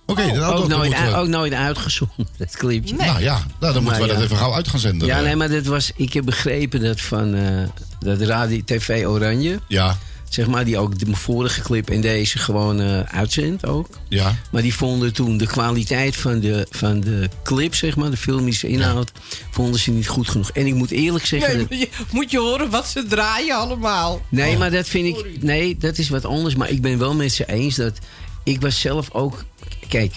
[0.06, 2.94] Oké, dan- dan- ook, nooit, moeten ook nooit uitgezonden, dat clipje.
[2.94, 4.22] Nou ja, nou, dan moeten we Maar dat ja.
[4.24, 5.08] even gauw uit gaan zenden.
[5.08, 7.62] Ja, nee, maar dat was, ik heb begrepen dat van eh,
[7.98, 12.80] dat radio, TV Oranje, Ja, zeg maar, die ook de vorige clip en deze gewoon
[12.80, 13.88] eh uitzendt ook.
[14.08, 14.36] ja.
[14.50, 18.68] Maar die vonden toen de kwaliteit van de, van de clip, zeg maar, de filmische
[18.68, 19.12] inhoud,
[19.50, 20.50] vonden ze niet goed genoeg.
[20.50, 21.56] En ik moet eerlijk zeggen.
[21.56, 24.20] Nee, dat- moet je, moet je horen wat ze draaien allemaal.
[24.28, 25.42] Nee, maar dat vind ik.
[25.42, 26.54] Nee, dat is wat anders.
[26.54, 27.98] Maar ik ben wel met ze eens dat.
[28.44, 29.44] Ik was zelf ook.
[29.88, 30.14] Kijk,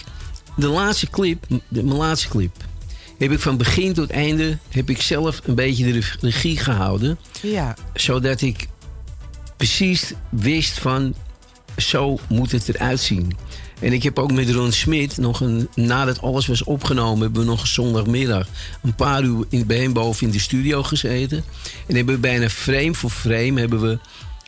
[0.56, 2.56] de laatste clip, de, mijn laatste clip.
[3.18, 4.58] Heb ik van begin tot einde.
[4.68, 7.18] Heb ik zelf een beetje de regie gehouden.
[7.42, 7.76] Ja.
[7.94, 8.66] Zodat ik
[9.60, 11.14] precies wist van.
[11.76, 13.36] Zo moet het eruit zien.
[13.80, 15.68] En ik heb ook met Ron Smit nog een.
[15.74, 18.48] Nadat alles was opgenomen, hebben we nog een zondagmiddag.
[18.82, 21.44] een paar uur in, bij hem boven in de studio gezeten.
[21.86, 23.60] En hebben we bijna frame voor frame.
[23.60, 23.98] hebben we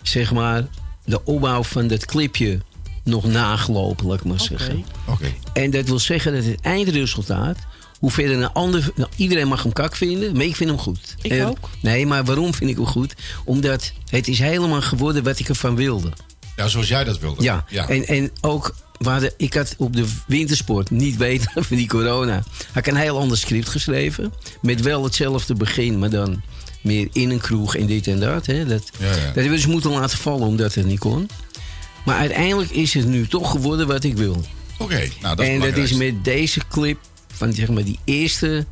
[0.02, 0.66] zeg maar.
[1.04, 2.60] de opbouw van dat clipje
[3.04, 4.84] nog nagelopen, laat ik maar zeggen.
[5.06, 5.32] Oké.
[5.52, 7.58] En dat wil zeggen dat het eindresultaat.
[8.02, 8.90] Hoe verder een ander.
[8.94, 11.14] Nou, iedereen mag hem kak vinden, maar ik vind hem goed.
[11.22, 11.70] Ik En- ook.
[11.80, 13.14] Nee, maar waarom vind ik hem goed?
[13.44, 16.12] Omdat het is helemaal geworden wat ik ervan wilde.
[16.56, 17.42] Ja, zoals jij dat wilde.
[17.42, 17.88] Ja, ja.
[17.88, 22.34] En, en ook, hadden, ik had op de wintersport, niet weten van die corona,
[22.72, 24.32] had ik een heel ander script geschreven.
[24.62, 26.42] Met wel hetzelfde begin, maar dan
[26.80, 28.46] meer in een kroeg en dit en dat.
[28.46, 28.66] Hè.
[28.66, 29.12] Dat, Ja, ja.
[29.12, 31.28] dat hebben we dus moeten laten vallen omdat het niet kon.
[32.04, 34.44] Maar uiteindelijk is het nu toch geworden wat ik wil.
[34.78, 36.98] Oké, nou dat is en dat is met deze clip,
[37.42, 38.66] van zeg maar die eerste,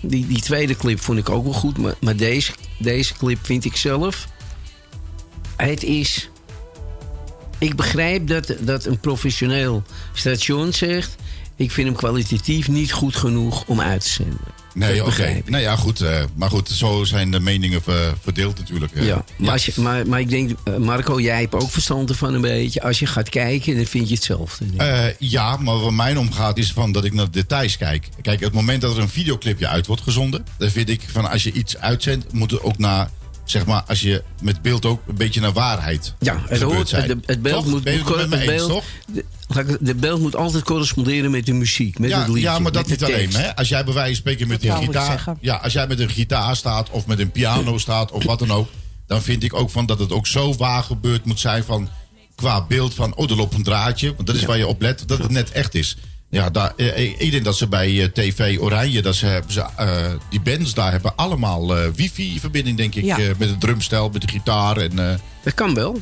[0.00, 1.78] die, die tweede clip vond ik ook wel goed.
[1.78, 4.28] Maar, maar deze, deze clip vind ik zelf,
[5.56, 6.30] het is...
[7.58, 11.14] Ik begrijp dat, dat een professioneel station zegt...
[11.56, 14.55] ik vind hem kwalitatief niet goed genoeg om uit te zenden.
[14.76, 15.42] Nee, oké.
[15.44, 16.00] Nou ja, goed.
[16.00, 18.92] eh, maar goed, zo zijn de meningen ver- verdeeld natuurlijk.
[18.92, 19.06] eh.
[19.06, 22.34] Ja, maar, als je, maar, maar ik denk, eh, Marco, jij hebt ook verstand ervan
[22.34, 22.82] een beetje.
[22.82, 24.64] Als je gaat kijken, dan vind je hetzelfde.
[25.18, 28.08] ja, maar waar mijn omgaat is van dat ik naar de details kijk.
[28.22, 31.42] Kijk, het moment dat er een videoclipje uit wordt gezonden, dan vind ik van als
[31.42, 33.10] je iets uitzendt, moet er ook naar,
[33.50, 36.88] zeg maar, als je met beeld ook een beetje naar waarheid Ja, het, gebeurd hoort,
[36.88, 37.08] zijn.
[37.08, 37.72] het, het beeld Toch?
[37.72, 38.68] moet, Ben je het met me het eens, beeld,
[39.48, 39.78] toch?
[39.80, 42.40] de, beeld moet altijd corresponderen met de muziek, met Ja, het liedje.
[42.42, 43.34] ja, maar dat niet alleen.
[43.34, 43.56] Hè?
[43.56, 45.24] Als jij bij wijze van spreken met een gitaar.
[45.40, 48.50] Ja, als jij met een gitaar staat of met een piano staat of wat dan
[48.50, 48.68] ook.
[49.06, 51.88] Dan vind ik ook van dat het ook zo waar gebeurd moet zijn van
[52.34, 54.14] qua beeld van oh, er loopt een draadje.
[54.14, 55.96] Want dat is waar je op let, dat het net echt is.
[56.30, 59.52] Ja, daar, eh, eh, ik denk dat ze bij eh, TV Oranje, dat ze, hebben
[59.52, 59.64] ze,
[60.30, 63.04] die bands daar hebben allemaal eh, wifi-verbinding, denk ik.
[63.04, 63.16] Ja.
[63.38, 64.76] met het drumstel, met de gitaar.
[64.76, 66.00] En, Dat kan wel.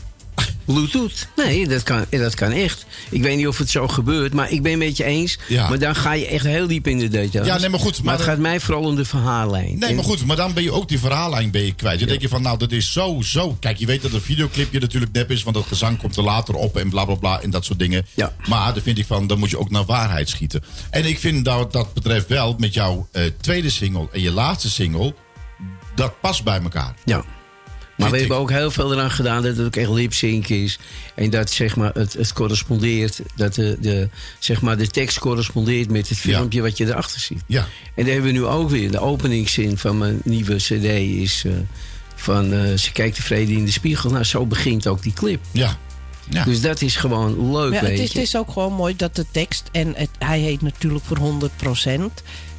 [0.65, 1.27] Bluetooth.
[1.37, 2.87] Nee, dat kan, dat kan echt.
[3.11, 5.39] Ik weet niet of het zo gebeurt, maar ik ben met je eens.
[5.49, 5.69] Ja.
[5.69, 7.47] Maar dan ga je echt heel diep in de details.
[7.47, 9.79] Ja, nee, maar goed, Maar, maar het dan- gaat mij vooral om de verhaallijn.
[9.79, 12.01] Nee, En- maar goed, maar dan ben je ook die verhaallijn ben je kwijt.
[12.01, 13.57] Je denk je van, nou, dat is zo, zo.
[13.61, 16.55] Kijk, je weet dat een videoclipje natuurlijk nep is, want dat gezang komt er later
[16.55, 18.07] op en bla bla bla en dat soort dingen.
[18.15, 18.33] Ja.
[18.49, 20.63] Maar dan vind ik van, dan moet je ook naar waarheid schieten.
[20.91, 24.71] En ik vind dat dat betreft wel met jouw eh, tweede single en je laatste
[24.71, 25.15] single,
[25.95, 26.95] dat past bij elkaar.
[27.05, 27.25] Ja.
[27.97, 30.79] Maar we hebben ook heel veel eraan gedaan dat het ook echt lip-sync is.
[31.15, 33.21] En dat zeg maar, het, het correspondeert.
[33.37, 36.23] Dat de, de, zeg maar, de tekst correspondeert met het Ja.
[36.37, 37.43] filmpje wat je erachter ziet.
[37.47, 37.67] Ja.
[37.95, 38.91] En daar hebben we nu ook weer.
[38.91, 40.85] De openingszin van mijn nieuwe CD
[41.23, 41.53] is eh,
[42.15, 44.11] van eh, ze kijkt tevreden in de spiegel.
[44.11, 45.41] Nou, zo begint ook die clip.
[45.51, 45.79] Ja.
[46.31, 46.45] Ja.
[46.45, 49.27] Dus dat is gewoon leuk, Ja, het, is, het is ook gewoon mooi dat de
[49.31, 52.01] tekst, en het, hij heet natuurlijk voor 100%.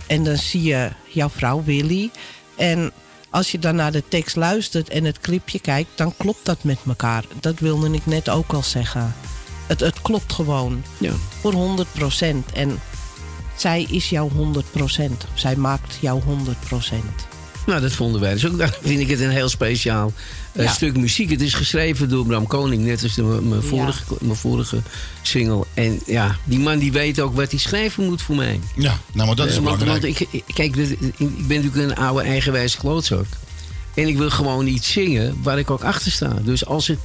[0.08, 2.10] En dan zie je jouw vrouw Willy.
[2.58, 2.92] En
[3.36, 6.78] als je dan naar de tekst luistert en het clipje kijkt, dan klopt dat met
[6.88, 7.24] elkaar.
[7.40, 9.16] Dat wilde ik net ook al zeggen.
[9.68, 10.84] Het, het klopt gewoon.
[10.98, 11.12] Ja.
[11.42, 12.54] Voor 100%.
[12.54, 12.80] En
[13.56, 14.32] zij is jouw 100%.
[15.34, 16.24] Zij maakt jouw 100%.
[17.66, 18.58] Nou, dat vonden wij dus ook.
[18.60, 20.14] Daarom vind ik het een heel speciaal
[20.64, 20.72] Ja.
[20.72, 21.30] stuk muziek.
[21.30, 24.82] Het is geschreven door Bram Koning, net als de- mijn vorige, mijn vorige
[25.22, 25.64] single.
[25.74, 28.60] En ja, die man die weet ook wat hij schrijven moet voor mij.
[28.76, 30.18] Ja, nou, maar dat is Eh, want, belangrijk.
[30.18, 33.26] want ik, ik- kijk, ik ben natuurlijk een oude eigenwijze klootzak.
[33.96, 36.34] En ik wil gewoon iets zingen waar ik ook achter sta.
[36.44, 37.00] Dus als ik,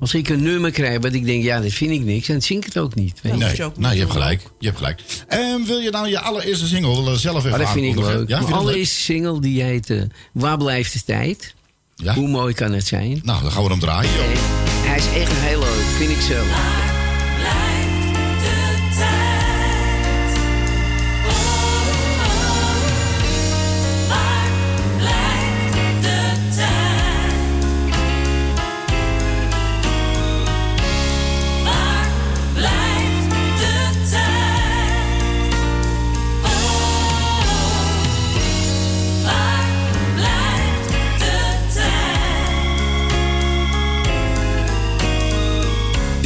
[0.00, 2.58] als ik een nummer krijg wat ik denk, ja, dat vind ik niks, dan zing
[2.60, 3.20] ik het ook niet.
[3.22, 3.38] Weet je.
[3.38, 4.42] Nee, je ook nou, je hebt gelijk.
[4.58, 5.00] Je hebt gelijk.
[5.28, 8.28] En wil je nou je allereerste single zelf even Maar dat vind ik leuk.
[8.28, 10.02] Ja, Mijn allereerste single die heet eh,
[10.32, 11.54] Waar blijft de tijd?
[11.96, 12.14] Ja?
[12.14, 13.20] Hoe mooi kan het zijn?
[13.22, 14.10] Nou, dan gaan we hem draaien.
[14.10, 14.24] joh.
[14.86, 16.93] Hij is echt heel leuk, vind ik zelf.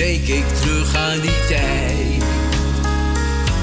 [0.08, 2.22] Denk ik terug aan die tijd.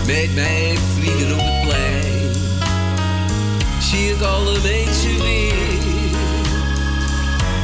[0.05, 2.33] Met mijn vrienden op het plein.
[3.79, 5.53] Zie ik alle mensen weer.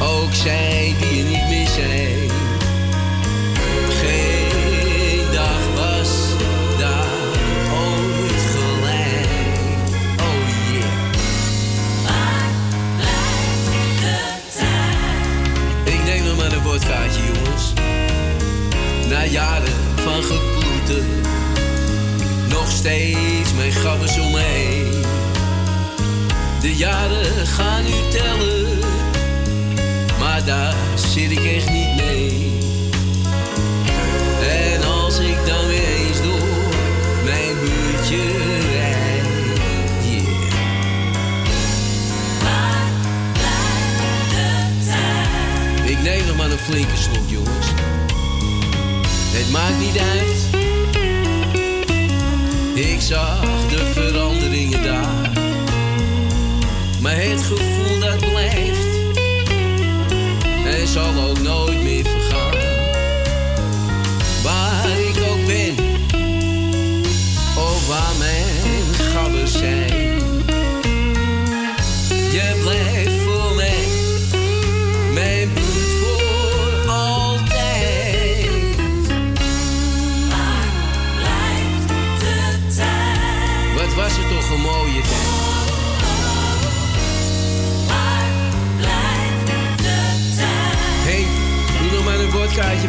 [0.00, 2.30] Ook zij die er niet meer zijn.
[4.00, 6.10] Geen dag was
[6.78, 7.04] daar
[7.70, 9.26] gelijk.
[10.18, 10.92] Oh yeah.
[15.84, 17.51] Ik neem nog maar een woordkaartje jongens
[19.12, 21.06] na jaren van geploeten,
[22.48, 25.00] nog steeds mijn gabbers om me.
[26.60, 28.78] De jaren gaan nu tellen,
[30.18, 32.58] maar daar zit ik echt niet mee.
[34.50, 36.72] En als ik dan weer eens door
[37.24, 38.22] mijn buurtje
[38.72, 39.24] rijd,
[40.04, 40.30] yeah.
[45.90, 47.21] Ik neem nog maar een flinke jongens.
[49.34, 50.50] Het maakt niet uit.
[52.74, 53.51] Ik zag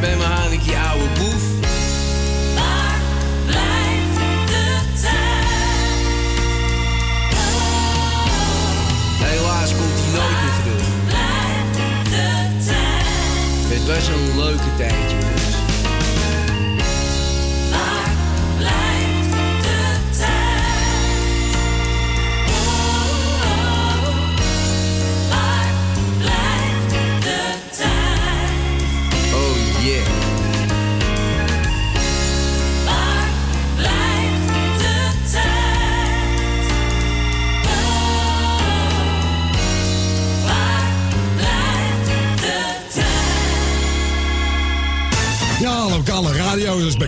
[0.03, 1.43] bij me aan, ik je oude boef.
[9.19, 10.87] Helaas komt hij nooit meer terug.
[13.73, 15.32] Het was een leuke tijd,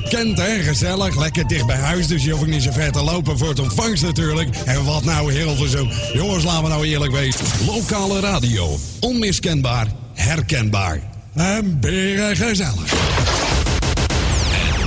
[0.01, 0.63] bekend, hè?
[0.63, 3.59] Gezellig, lekker dicht bij huis, dus je hoeft niet zo ver te lopen voor het
[3.59, 4.55] ontvangst natuurlijk.
[4.65, 5.89] En wat nou Hilversum?
[6.13, 7.45] Jongens, laten we nou eerlijk wezen.
[7.65, 10.99] Lokale radio, onmiskenbaar, herkenbaar.
[11.33, 12.93] En beren gezellig.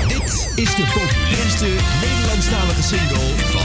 [0.09, 1.69] Dit is de populairste
[2.01, 3.58] Nederlandstalige single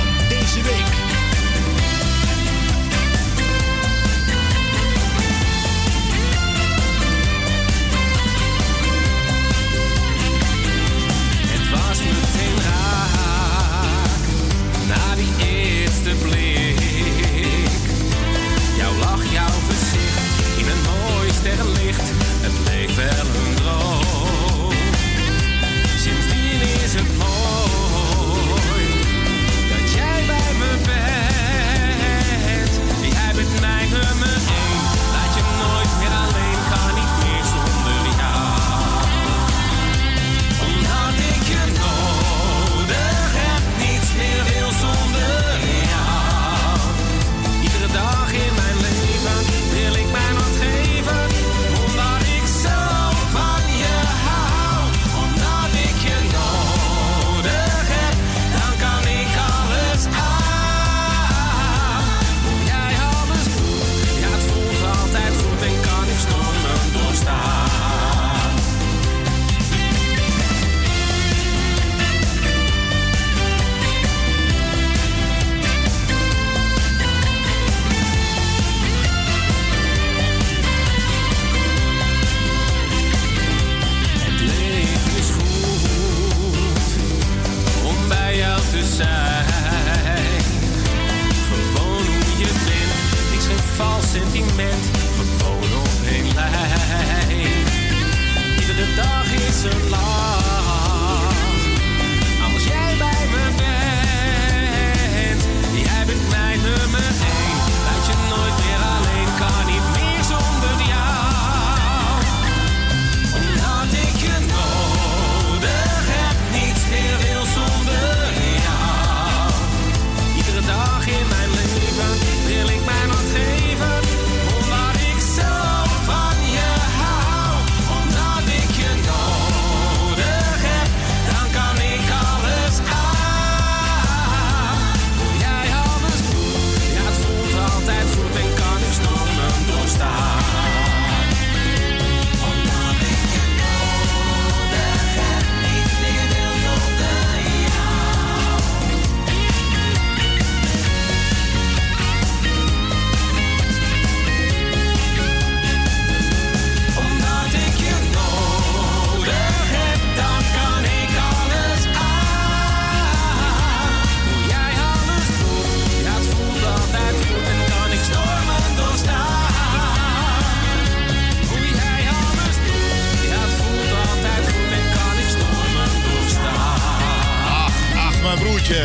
[178.73, 178.79] Ja,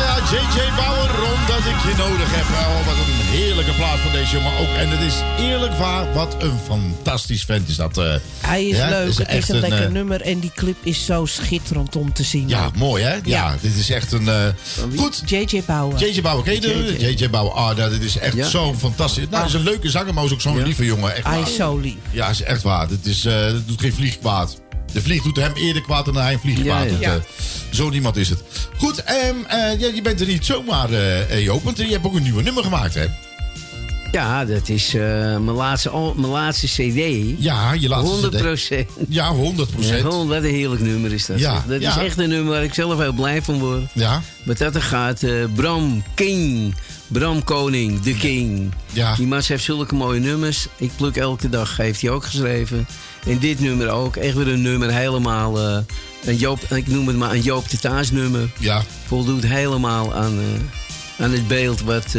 [0.00, 2.44] ja, JJ Bauer, omdat ik je nodig heb.
[2.44, 4.74] Oh, wat een heerlijke plaat van deze jongen ook.
[4.76, 7.98] En het is eerlijk waar, wat een fantastisch vent is dat.
[7.98, 8.14] eh.
[8.40, 11.04] Hij is Ja, leuk, het is echt een lekker eh, nummer en die clip is
[11.04, 12.48] zo schitterend om te zien.
[12.48, 13.16] Ja, mooi hè?
[13.24, 14.28] Ja, dit is echt een...
[14.28, 14.44] eh,
[14.96, 15.98] goed, JJ Bauer.
[16.08, 17.06] JJ Bauer, ken je de- JJ.
[17.10, 18.48] JJ Bauer, ah, nou, dit is echt Ja.
[18.48, 19.24] zo'n fantastisch...
[19.24, 21.14] Nou, hij is een leuke zanger, maar hij is ook zo'n lieve jongen.
[21.14, 21.48] Echt Hij waar.
[21.48, 21.94] is zo lief.
[22.10, 22.88] Ja, is echt waar.
[22.88, 24.56] Het is, eh, het doet geen vlieg kwaad.
[24.92, 26.90] De vlieg doet hem eerder kwaad dan hij een vlieg Ja, kwaad ja.
[26.90, 27.00] doet.
[27.00, 27.14] Ja.
[27.14, 27.20] eh.
[27.70, 28.42] Zo niemand is het.
[28.76, 29.02] Goed,
[29.78, 32.62] ja, je bent er niet zomaar, eh, Joop, want je hebt ook een nieuwe nummer
[32.62, 33.04] gemaakt, hè?
[34.12, 37.22] Ja, dat is mijn, laatste, mijn laatste cd.
[37.38, 38.40] Ja, je laatste 100 CD.
[38.40, 38.88] procent.
[39.08, 40.02] Ja, 100 procent.
[40.02, 41.38] wat een heerlijk nummer is dat.
[41.38, 41.64] Ja.
[41.68, 41.96] Dat ja.
[41.96, 43.82] is echt een nummer waar ik zelf heel blij van word.
[43.92, 44.22] Ja.
[44.42, 45.22] Wat dat er gaat,
[45.54, 46.74] Bram King.
[47.06, 48.72] Bram Koning, de King.
[48.92, 49.14] Ja.
[49.14, 50.66] Die man heeft zulke mooie nummers.
[50.76, 52.86] Ik pluk elke dag, heeft hij ook geschreven.
[53.28, 54.16] En dit nummer ook.
[54.16, 55.58] Echt weer een nummer helemaal...
[55.58, 55.78] eh,
[56.24, 58.48] een Joop, ik noem het maar een Joop de Taas nummer.
[58.58, 58.82] Ja.
[59.06, 62.16] Voldoet helemaal aan, eh, aan het beeld wat...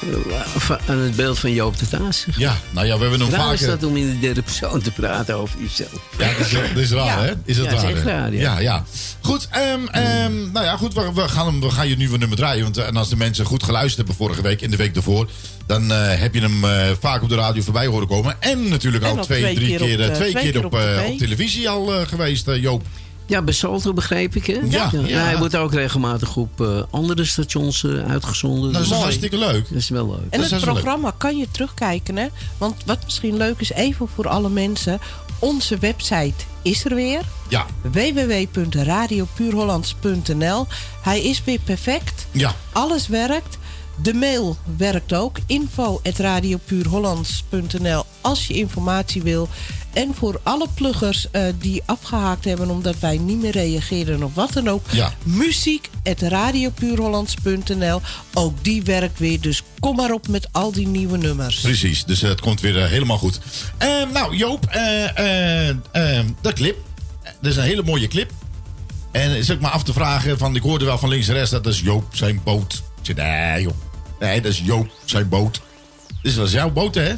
[0.00, 2.26] eh, aan het beeld van Joop de Taas.
[2.36, 3.66] Ja, nou ja, we hebben hem is vaker...
[3.66, 6.02] dat om in de derde persoon te praten over jezelf.
[6.18, 7.22] Ja, dat is, dat is raar, Ja.
[7.22, 7.32] hè?
[7.44, 7.84] Is dat Ja, raar?
[7.84, 8.40] is echt raar, ja.
[8.40, 8.58] ja.
[8.58, 8.84] ja.
[9.20, 12.36] Goed, ehm, ehm, nou ja, goed, we, we, gaan hem, we gaan je nieuwe nummer
[12.36, 12.62] draaien.
[12.62, 15.30] Want, eh, en als de mensen goed geluisterd hebben vorige week en de week daarvoor...
[15.66, 18.36] dan eh, heb je hem eh, vaak op de radio voorbij horen komen.
[18.40, 20.78] En natuurlijk En al twee, drie keer keer, op twee twee keer keer op, op
[20.80, 21.08] tv.
[21.10, 22.82] op televisie al eh, geweest, Joop.
[23.28, 24.58] Ja, bij Salto begreep ik, hè?
[24.68, 25.18] Ja, ja.
[25.18, 28.72] Hij wordt ook regelmatig op eh, andere stations eh, uitgezonden.
[28.72, 29.68] Dat is Dus- hartstikke leuk.
[29.68, 30.20] Dat is wel leuk.
[30.30, 32.26] En het programma kan je terugkijken, hè?
[32.58, 35.00] Want wat misschien leuk is, even voor alle mensen.
[35.38, 37.20] Onze website is er weer.
[37.48, 37.66] Ja.
[37.82, 40.66] www.radiopuurhollands.nl
[41.02, 42.26] Hij is weer perfect.
[42.30, 42.54] Ja.
[42.72, 43.58] Alles werkt.
[44.02, 45.38] De mail werkt ook.
[45.46, 49.48] info.radiopuurhollands.nl als je informatie wil.
[49.92, 54.52] En voor alle pluggers eh, die afgehaakt hebben omdat wij niet meer reageren of wat
[54.52, 54.86] dan ook.
[54.90, 55.12] Ja.
[55.22, 58.00] Muziek.radiopuurhollands.nl
[58.34, 59.40] Ook die werkt weer.
[59.40, 61.60] Dus kom maar op met al die nieuwe nummers.
[61.60, 63.40] Precies, dus eh, het komt weer eh, helemaal goed.
[64.12, 65.76] Nou, Joop, eh, eh, eh,
[66.40, 66.76] de clip.
[67.40, 68.30] Dat is een hele mooie clip.
[69.12, 71.50] En is ook maar af te vragen, van, ik hoorde wel van links en rechts,
[71.50, 72.82] dat is Joop zijn boot.
[73.02, 73.72] Ik zei, nee joh,
[74.20, 75.60] nee, dat is Joop zijn boot.
[76.22, 77.12] Dus dat is jouw boot, hè?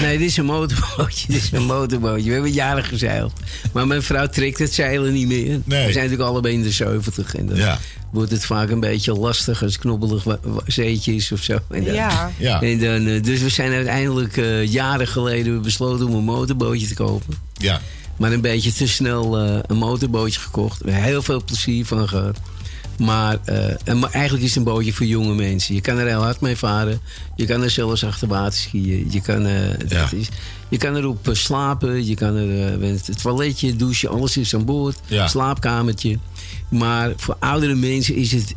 [0.00, 1.26] Nee, dit is een motorbootje.
[1.32, 2.24] Dit is een motorbootje.
[2.26, 3.32] We hebben jaren gezeild.
[3.72, 5.48] Maar mijn vrouw trekt het zeilen niet meer.
[5.64, 5.86] Nee.
[5.86, 7.34] We zijn natuurlijk allebei in de 70.
[7.34, 7.78] En dan Ja.
[8.12, 10.24] wordt het vaak een beetje lastig als knobbelig
[10.66, 11.58] zeetje is of zo.
[11.70, 12.30] En dan, Ja.
[12.38, 12.62] Ja.
[12.62, 16.94] En dan, eh, dus we zijn uiteindelijk eh, jaren geleden besloten om een motorbootje te
[16.94, 17.34] kopen.
[17.52, 17.80] Ja.
[18.16, 20.78] Maar een beetje te snel eh, een motorbootje gekocht.
[20.82, 22.38] We hebben heel veel plezier van gehad.
[23.02, 25.74] Maar, eh, en, maar eigenlijk is het een bootje voor jonge mensen.
[25.74, 27.00] Je kan er heel hard mee varen.
[27.36, 29.06] Je kan er zelfs achter water skiën.
[29.10, 30.28] Je kan, eh, is,
[30.68, 32.06] je kan erop eh, slapen.
[32.06, 34.98] Je kan er eh, het toiletje, douchen, alles is aan boord.
[35.06, 35.28] Ja.
[35.28, 36.18] Slaapkamertje.
[36.68, 38.54] Maar voor oudere mensen is het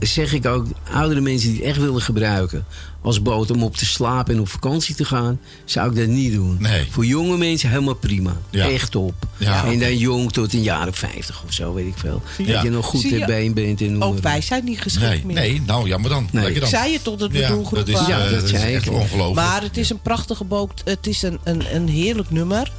[0.00, 2.64] zeg ik ook, oudere mensen die het echt willen gebruiken
[3.02, 6.32] als boot om op te slapen en op vakantie te gaan, zou ik dat niet
[6.32, 6.56] doen.
[6.60, 6.86] Nee.
[6.90, 8.36] Voor jonge mensen helemaal prima.
[8.50, 8.68] Ja.
[8.70, 8.96] Echt.
[9.36, 12.22] Ja, en dan jong tot een jaar of 50 of zo, weet ik veel.
[12.38, 12.52] Ja.
[12.52, 13.24] Dat je nog goed je?
[13.24, 13.80] been bent.
[13.80, 14.42] En noem Ook wij op.
[14.42, 15.34] zijn niet geschikt Nee, meer.
[15.34, 16.28] nee, nou jammer dan.
[16.32, 16.54] Nee.
[16.54, 18.08] Ik zei het tot het Ja, bedoelgroep dat is, waren.
[18.16, 19.34] eh, Ja, dat dat is zei echt ongelooflijk.
[19.48, 20.82] Maar het is een prachtige boot.
[20.84, 22.72] Het is een, een, een heerlijk nummer.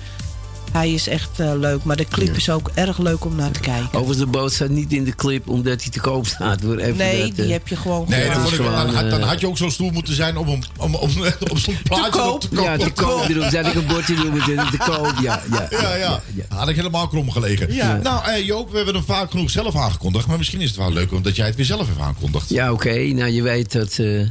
[0.71, 1.83] Hij is echt eh, leuk.
[1.83, 3.87] Maar de clip is ook erg leuk om naar te kijken.
[3.87, 6.61] Overigens, de boot staat niet in de clip omdat hij te koop staat.
[6.61, 6.77] Hoor.
[6.77, 9.39] Even nee, dat, die eh, heb je gewoon Nee, dan, dan, had, dan eh, had
[9.39, 11.09] je ook zo'n stoel moeten zijn om, om, om, om,
[11.51, 12.33] om zo'n plaatje koop.
[12.33, 12.63] op te kopen.
[12.63, 13.49] Ja, te koop erop.
[13.49, 15.13] Zet ik een bordje de- te koop.
[15.21, 16.21] Ja, ja, Ja, ja.
[16.57, 17.73] Had ik helemaal krom gelegen.
[17.73, 17.99] Ja.
[18.03, 20.27] Nou, eh, Joop, we hebben hem vaak genoeg zelf aangekondigd.
[20.27, 22.49] Maar misschien is het wel leuk omdat jij het weer zelf hebt aangekondigd.
[22.49, 22.93] Ja, oké.
[22.99, 24.21] Nou, je weet dat, eh,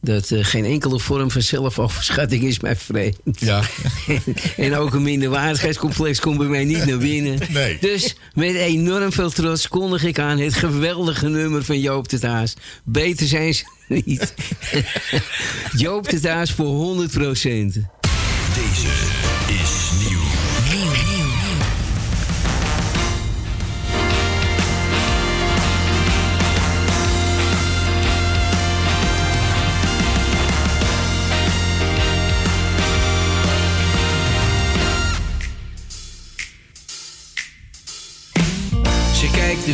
[0.00, 3.16] dat eh, geen enkele vorm van zelfoverschatting is mij vreemd.
[3.38, 3.62] Ja.
[4.56, 7.38] en ook een minderwaardigheidscomplex komt bij mij niet naar binnen.
[7.50, 7.78] Nee.
[7.80, 12.54] Dus met enorm veel trots kondig ik aan het geweldige nummer van Joop de Taas.
[12.84, 13.64] Beter zijn ze
[14.04, 14.34] niet.
[15.76, 17.82] Joop de Taas voor 100% Deze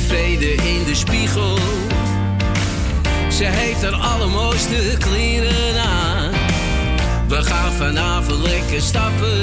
[0.00, 1.58] tevreden in de spiegel.
[3.30, 6.30] Ze heeft haar allermooiste kleren aan.
[7.28, 9.40] We gaan vanavond lekker stappen.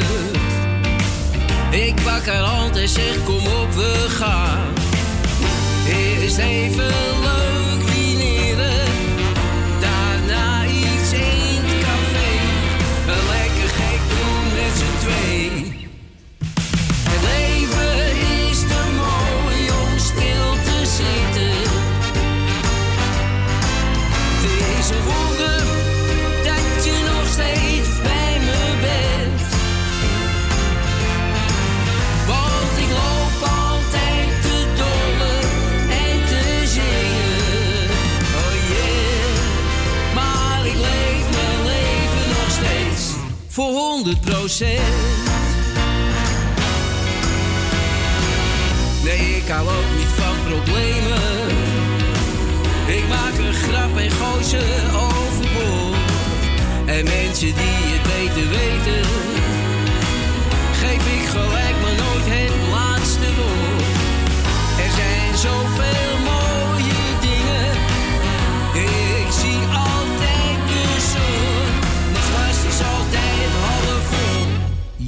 [1.71, 4.73] Ik pak haar hand en zeg kom op we gaan.
[5.87, 7.52] Eerst even leuk
[44.03, 44.79] honderd procent.
[49.03, 51.47] Nee, ik hou ook niet van problemen.
[52.85, 54.61] Ik maak een grap en gooi ze
[54.95, 55.97] overboord.
[56.85, 59.32] En mensen die het beter weten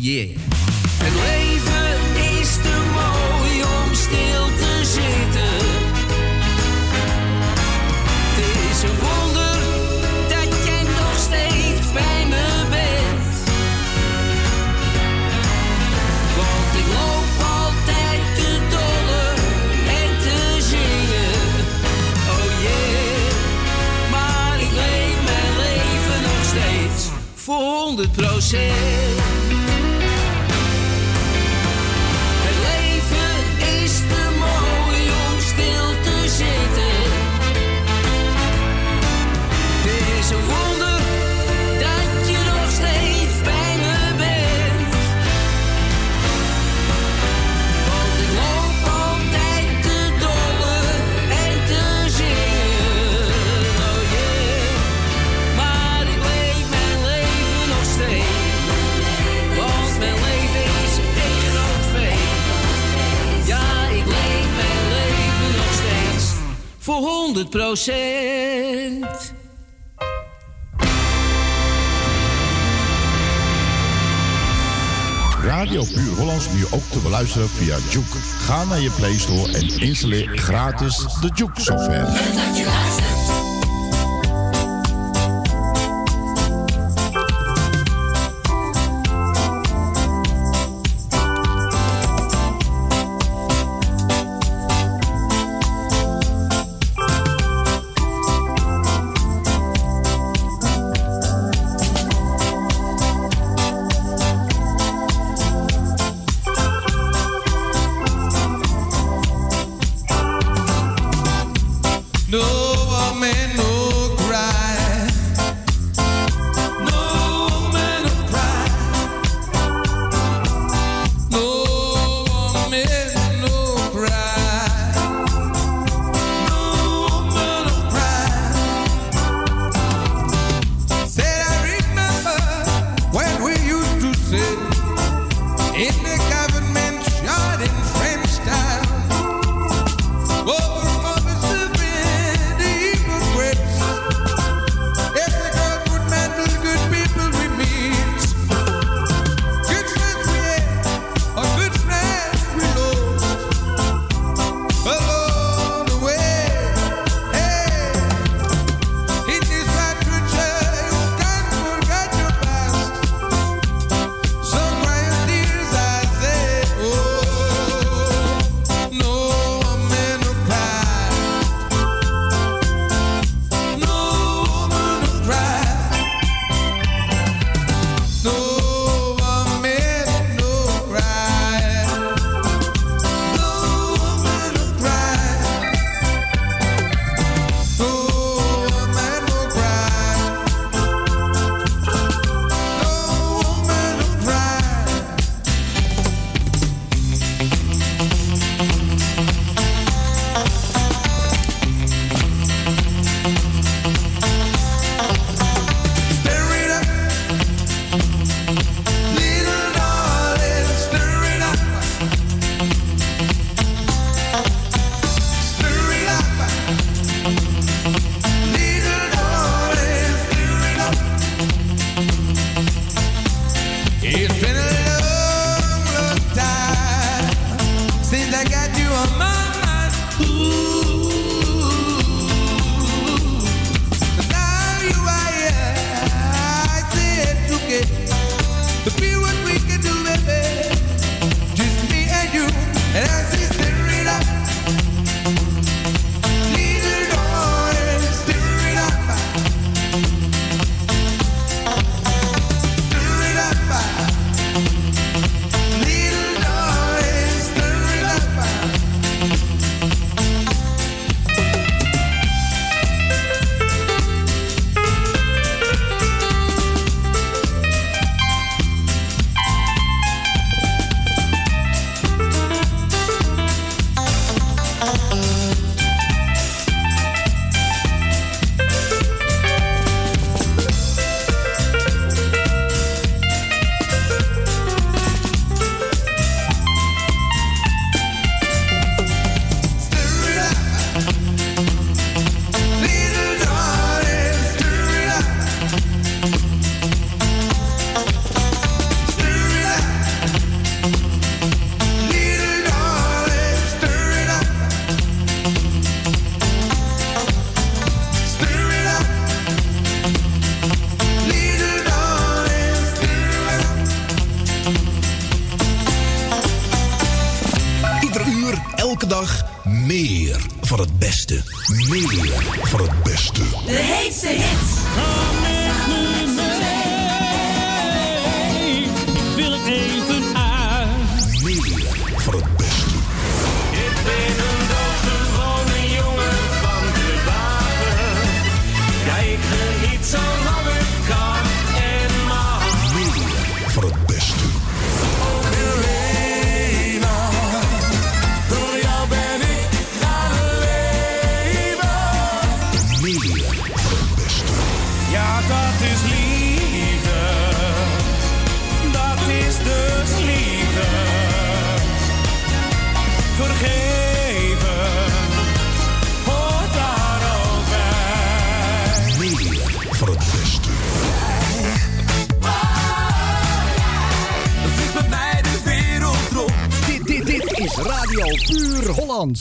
[0.06, 0.30] yeah.
[1.04, 1.98] Het leven
[2.40, 5.58] is te mooi om stil te zitten.
[8.38, 9.58] Het is een wonder
[10.34, 13.36] dat jij nog steeds bij me bent.
[16.40, 17.30] Want ik loop
[17.60, 19.26] altijd te dolle
[20.02, 20.38] en te
[20.72, 21.36] zingen.
[22.34, 23.32] Oh yeah,
[24.12, 27.04] maar ik leef mijn leven nog steeds
[27.36, 29.05] voor 100 procent.
[67.26, 69.34] 100%
[75.46, 78.18] Radio Puur Hollands nu ook te beluisteren via Juke.
[78.40, 82.06] Ga naar je Play Store en installeer gratis de Juke software.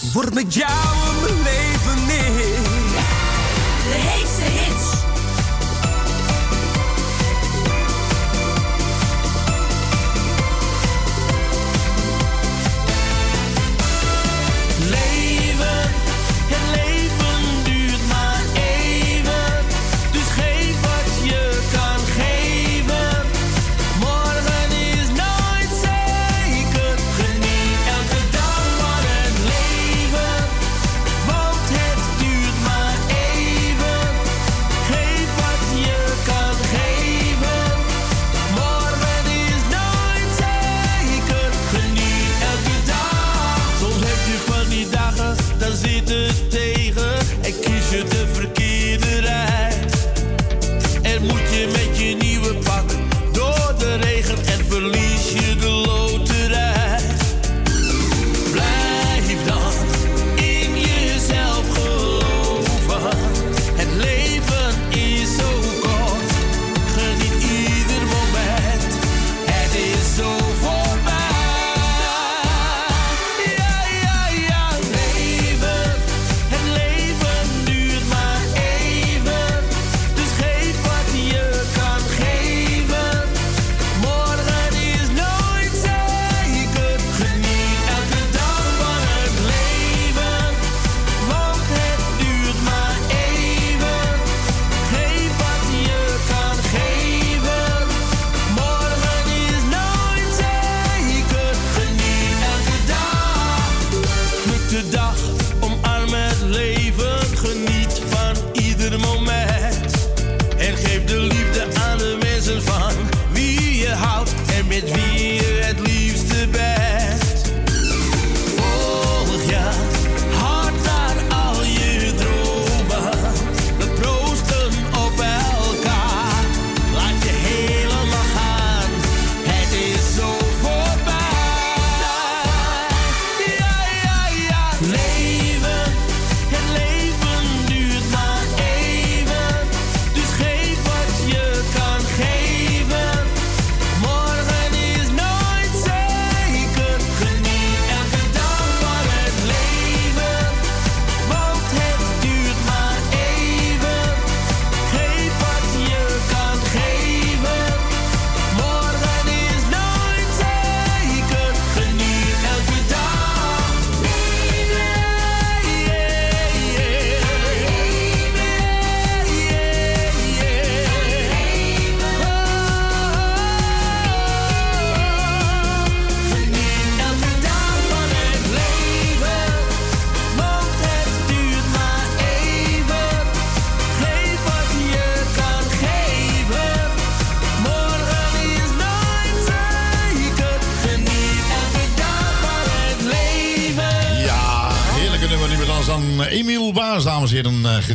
[0.03, 0.55] Word met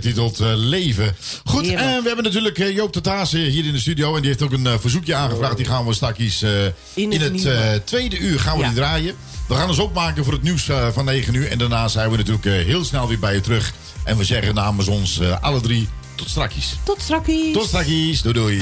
[0.02, 1.16] getiteld uh, Leven.
[1.45, 4.16] Goed, en eh, we hebben natuurlijk eh, Joop de Taas hier in de studio.
[4.16, 5.58] En die heeft ook een verzoekje aangevraagd.
[5.58, 6.43] Die gaan we straks
[6.93, 9.16] in, in, het tweede uur gaan we die draaien.
[9.47, 11.47] We gaan ons opmaken voor het nieuws van 9 uur.
[11.47, 13.74] En daarna zijn we natuurlijk heel snel weer bij je terug.
[14.04, 16.76] En we zeggen namens ons alle drie tot strakjes.
[16.84, 17.54] Tot strakjes.
[17.54, 18.22] Tot strakjes.
[18.22, 18.62] Doei doei.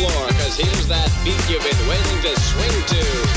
[0.00, 3.29] floor, cause here's that beat you've been waiting to swing to.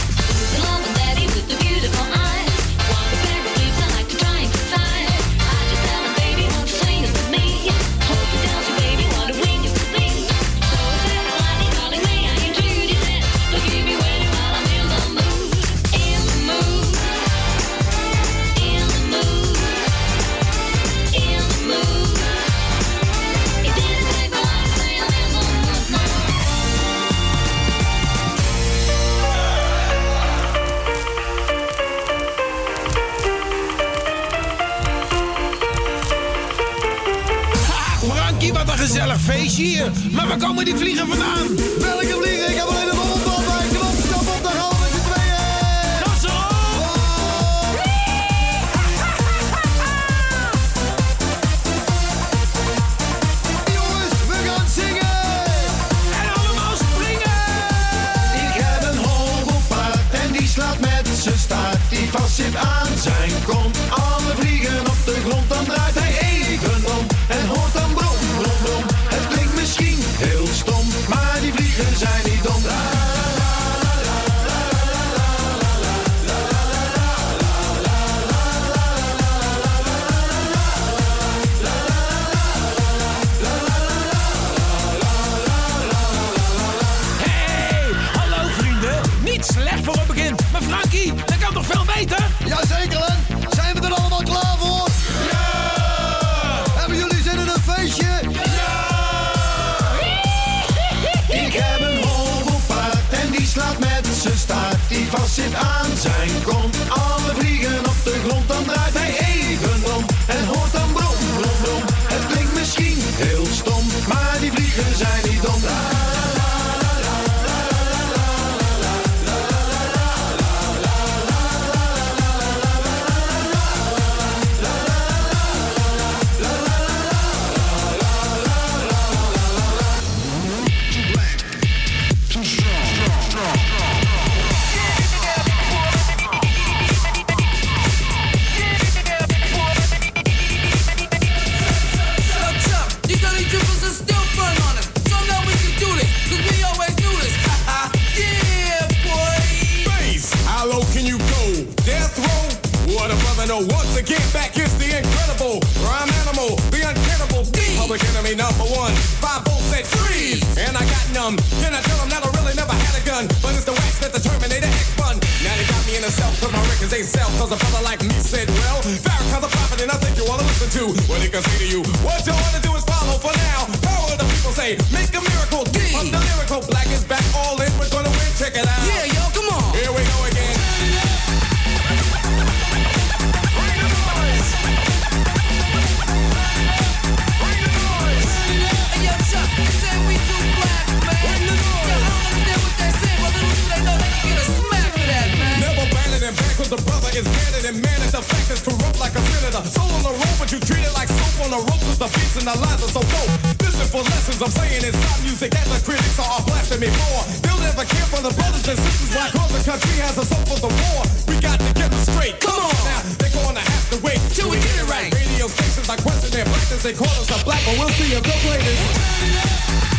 [204.82, 207.22] and stop music that the critics are all blasting me for.
[207.46, 210.42] They'll never care for the brothers and sisters like all the country has a soul
[210.50, 211.02] for the war.
[211.30, 212.42] We got to get them straight.
[212.42, 212.74] Come, Come on.
[212.74, 212.86] on.
[212.90, 215.14] now, they're gonna have to wait till we get it right.
[215.14, 216.48] Radio stations are questioning their.
[216.84, 219.93] They call us a black, but we'll see if they'll play this.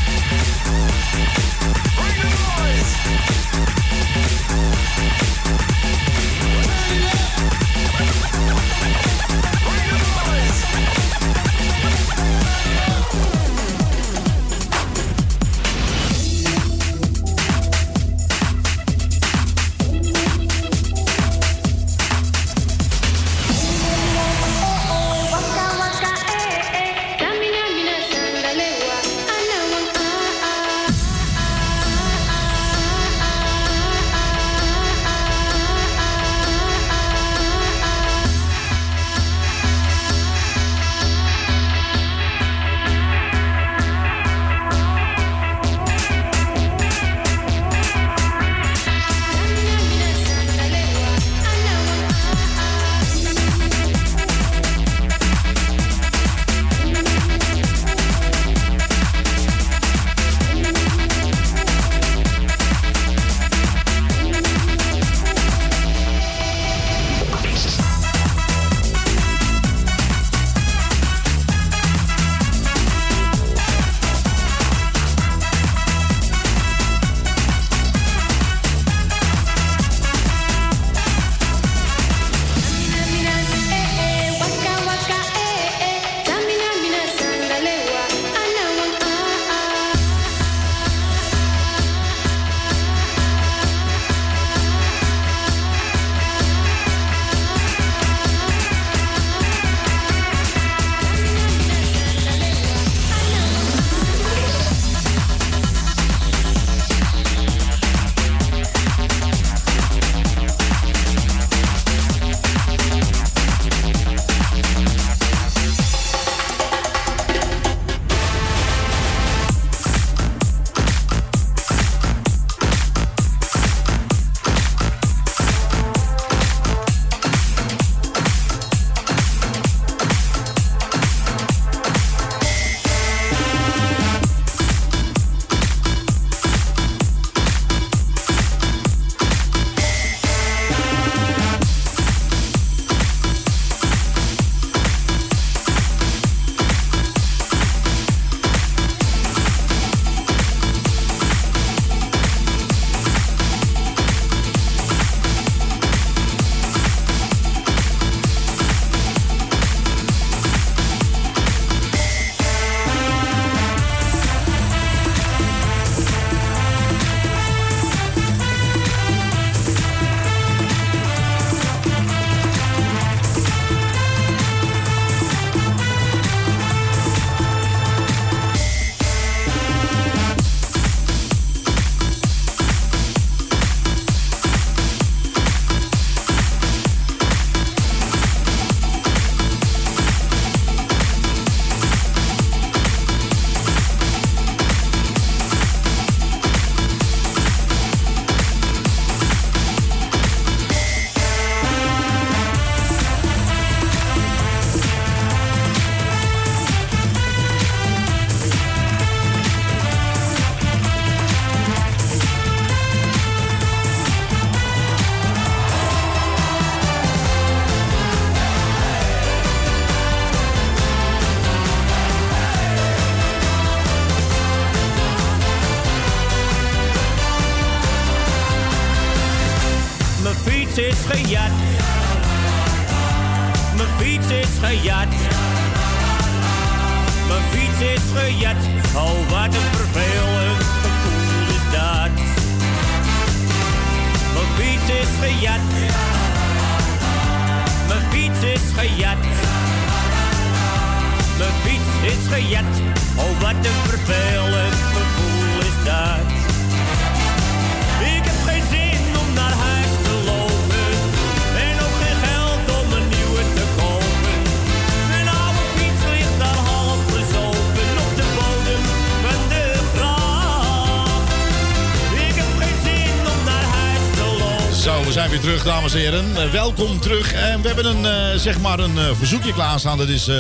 [275.65, 276.37] Dames en heren.
[276.37, 277.33] Eh, welkom terug.
[277.33, 279.99] En we hebben een, eh, zeg maar een eh, verzoekje klaarstaan.
[279.99, 280.31] Dat is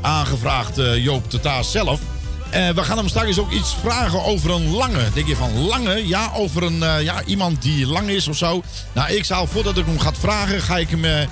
[0.00, 2.00] aangevraagd Joop de Taas zelf.
[2.50, 5.10] Eh, we gaan hem straks ook iets vragen over een lange.
[5.14, 6.08] Denk je van lange?
[6.08, 8.62] Ja, over een, ja, iemand die lang is of zo.
[8.92, 11.28] Nou, ik zou voordat ik hem ga vragen, ga ik, hem,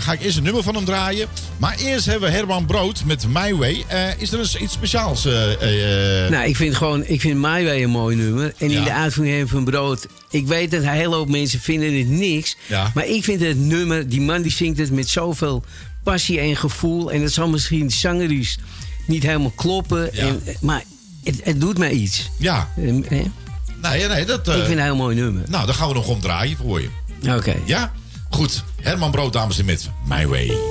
[0.00, 1.28] ga ik eerst een nummer van hem draaien.
[1.60, 3.84] Maar eerst hebben we Herman Brood met My Way.
[3.88, 5.24] Eh, is er eens iets speciaals?
[5.24, 8.52] eh, eh, Nou, ik vind gewoon, ik vind My Way een mooi nummer.
[8.58, 10.06] En in de uitvoering van Brood.
[10.30, 12.56] Ik weet dat een hele hoop mensen vinden het niks.
[12.66, 12.90] Ja.
[12.94, 15.64] Maar ik vind het nummer, die man die zingt het met zoveel
[16.02, 17.12] passie en gevoel.
[17.12, 18.58] En dat zal misschien zangerisch
[19.06, 20.12] niet helemaal kloppen.
[20.14, 20.82] En, maar
[21.24, 22.30] het, het doet mij iets.
[22.36, 22.68] Ja.
[22.76, 23.26] Eh, eh?
[23.82, 24.38] Nee, nee, dat...
[24.38, 25.42] Ik vind het een heel mooi nummer.
[25.48, 26.88] Nou, dan gaan we nog omdraaien voor je.
[27.36, 27.54] Oké.
[27.64, 27.92] Ja?
[28.30, 28.64] Goed.
[28.80, 30.69] Herman Brood, dames en heren, met My Way.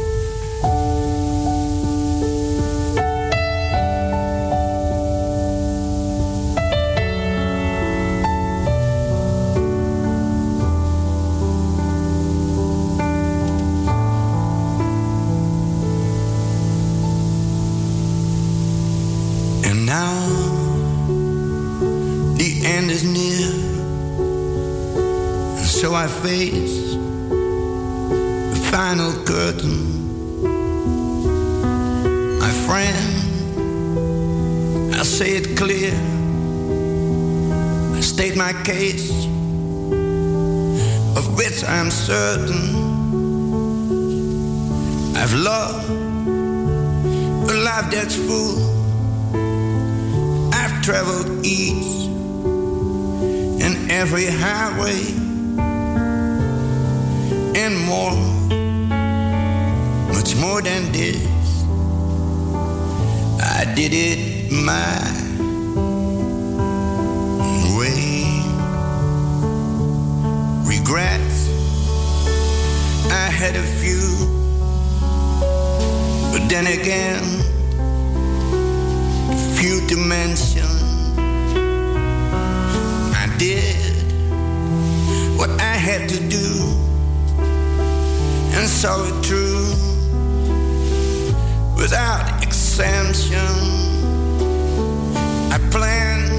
[95.60, 96.32] I planned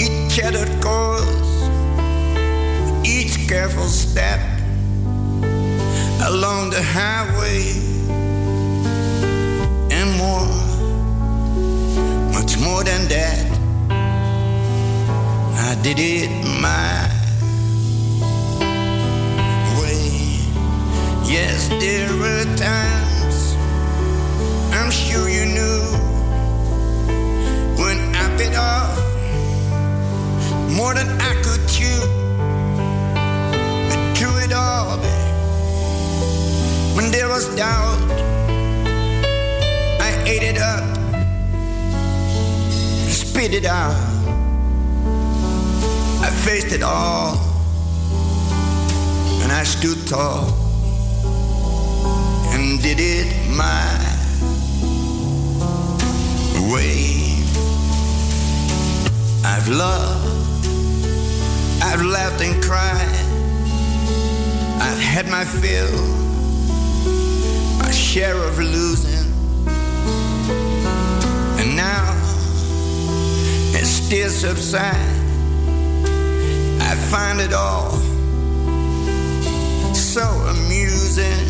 [0.00, 1.68] each shattered course,
[3.04, 4.40] each careful step
[6.26, 7.62] along the highway
[9.90, 10.46] and more
[12.32, 13.46] much more than that.
[15.68, 16.30] I did it
[16.60, 17.08] my
[19.80, 20.10] way.
[21.24, 23.56] Yes, there were times
[24.74, 26.09] I'm sure you knew
[28.56, 28.96] off
[30.70, 32.00] more than I could chew.
[33.88, 34.98] But through it all,
[36.96, 38.00] when there was doubt,
[40.00, 41.00] I ate it up
[43.40, 43.96] spit it out.
[46.22, 47.38] I faced it all,
[49.42, 50.48] and I stood tall
[52.52, 53.96] and did it my
[56.70, 57.19] way.
[59.52, 60.66] I've loved,
[61.82, 63.14] I've laughed and cried,
[64.80, 65.90] I've had my fill,
[67.78, 69.26] my share of losing,
[71.60, 72.14] and now
[73.74, 75.18] it still subsides.
[76.80, 77.90] I find it all
[79.92, 80.22] so
[80.54, 81.49] amusing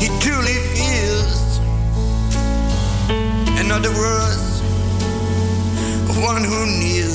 [0.00, 1.58] he truly feels.
[3.60, 4.62] In other words,
[6.20, 7.10] one who knew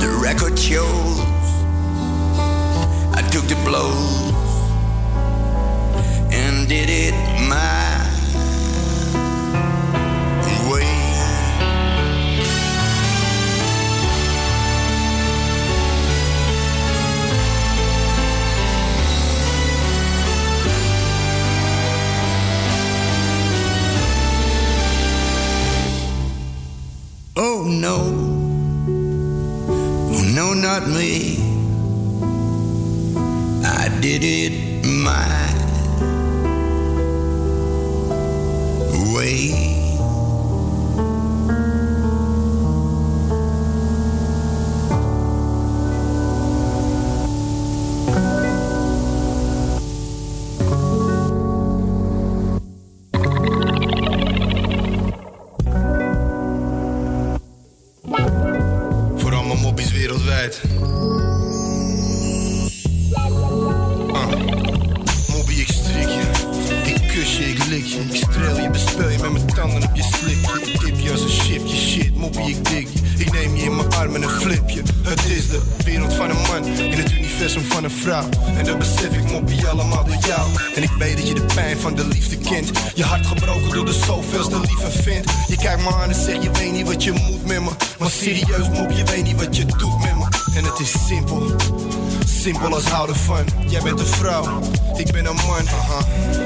[0.00, 1.20] the record shows.
[3.18, 4.32] I took the blows
[6.32, 7.14] and did it
[7.48, 7.79] my
[30.88, 31.29] me.
[80.74, 82.70] En ik weet dat je de pijn van de liefde kent.
[82.94, 85.32] Je hart gebroken door de zoveelste lieve vindt.
[85.48, 87.70] Je kijkt me aan en zegt, je weet niet wat je moet met me.
[87.98, 90.26] Maar serieus, mop, je weet niet wat je doet met me.
[90.54, 91.56] En het is simpel.
[92.26, 93.44] Simpel als houden van.
[93.66, 94.60] Jij bent een vrouw,
[94.96, 95.68] ik ben een man.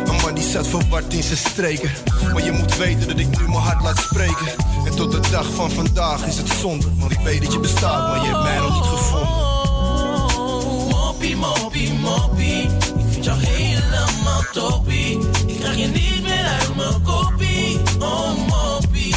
[0.05, 1.91] Een man die zat verward in zijn streken.
[2.33, 4.47] Maar je moet weten dat ik nu mijn hart laat spreken.
[4.85, 6.87] En tot de dag van vandaag is het zonde.
[6.99, 9.53] Want ik weet dat je bestaat, maar je hebt mij nog niet gevonden.
[10.89, 12.63] Moppie, moppie, moppie.
[12.97, 13.39] Ik vind jou
[13.95, 15.21] helemaal.
[15.47, 17.81] Ik krijg je niet meer uit mijn kopie.
[17.99, 19.15] Oh, moppie.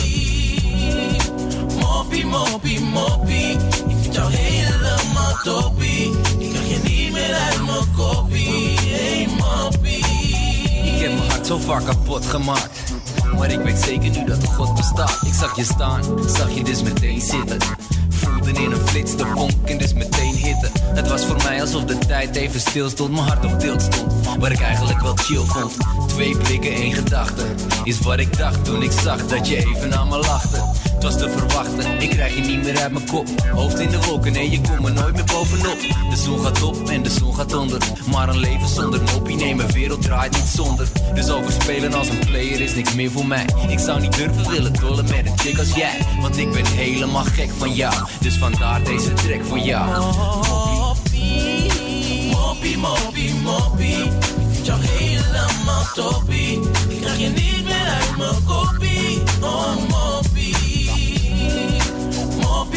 [1.79, 3.51] Moppie, moppie, moppie.
[3.87, 6.11] Ik vind jou helemaal toppie.
[6.37, 8.79] Ik krijg je niet meer uit mijn kopie.
[8.79, 10.05] Hey, moppie.
[10.83, 12.69] Ik heb mijn hart zo vaak kapot gemaakt.
[13.37, 15.19] Maar ik weet zeker nu dat God bestaat.
[15.25, 17.57] Ik zag je staan, zag je dus meteen zitten.
[18.37, 20.69] Voelde in een flits de vonk en dus meteen hitte.
[20.93, 24.13] Het was voor mij alsof de tijd even stil stond, mijn hart op tilt stond.
[24.39, 25.77] Wat ik eigenlijk wel chill vond.
[26.07, 27.45] Twee blikken, één gedachte.
[27.83, 30.66] Is wat ik dacht toen ik zag dat je even aan me lachte.
[30.97, 33.27] Het was te verwachten, ik krijg je niet meer uit mijn kop.
[33.51, 35.79] Hoofd in de wolken, nee, je komt er nooit meer bovenop.
[36.09, 37.81] De zon gaat op en de zon gaat onder.
[38.11, 40.87] Maar een leven zonder moppie, nee, mijn wereld draait niet zonder.
[41.13, 43.45] Dus overspelen als een player is niks meer voor mij.
[43.67, 45.97] Ik zou niet durven willen dollen met een chick als jij.
[46.21, 47.93] Want ik ben helemaal gek van jou.
[48.21, 49.89] Dus vandaar deze track voor jou.
[52.31, 54.11] Moppie, moppie, moppie.
[54.63, 56.59] Jou helemaal toppie.
[56.89, 59.21] Ik krijg je niet meer uit mijn kopie.
[59.41, 60.26] Oh, moppie.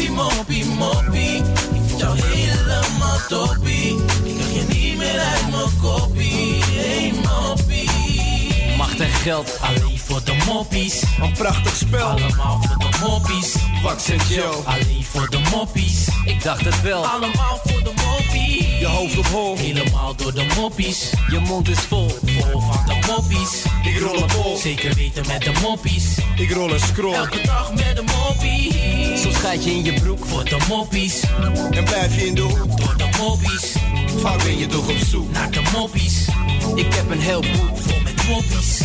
[0.09, 1.37] Moppie, moppie, moppie.
[1.37, 3.97] Ik vind jou helemaal toppie.
[4.23, 6.63] Ik krijg je niet meer uit mijn kopie.
[6.63, 8.75] Hey, moppie.
[8.77, 11.01] Macht en geld, alleen voor de moppies.
[11.21, 12.07] Een prachtig spel.
[12.07, 13.55] Allemaal voor de moppies.
[13.83, 14.55] Wax en Joe.
[14.65, 16.07] Alleen voor de moppies.
[16.25, 17.05] Ik dacht het wel.
[17.05, 18.79] Allemaal voor de moppies.
[18.79, 19.57] Je hoofd op hol.
[19.57, 21.09] Helemaal door de moppies.
[21.27, 22.07] Je mond is vol.
[22.25, 23.63] Vol van de moppies.
[23.83, 24.57] Ik rol een bol.
[24.57, 26.17] Zeker weten met de moppies.
[26.35, 27.13] Ik rol een scroll.
[27.13, 29.21] Elke dag met de moppies.
[29.21, 31.23] Soms gaat je in je broek Voor de moppies.
[31.71, 32.77] En blijf je in de hoek.
[32.77, 33.75] Door de moppies.
[34.17, 35.31] Vaak ben je toch op zoek.
[35.31, 36.27] Naar de moppies.
[36.75, 38.81] Ik heb een heel boek met moppies.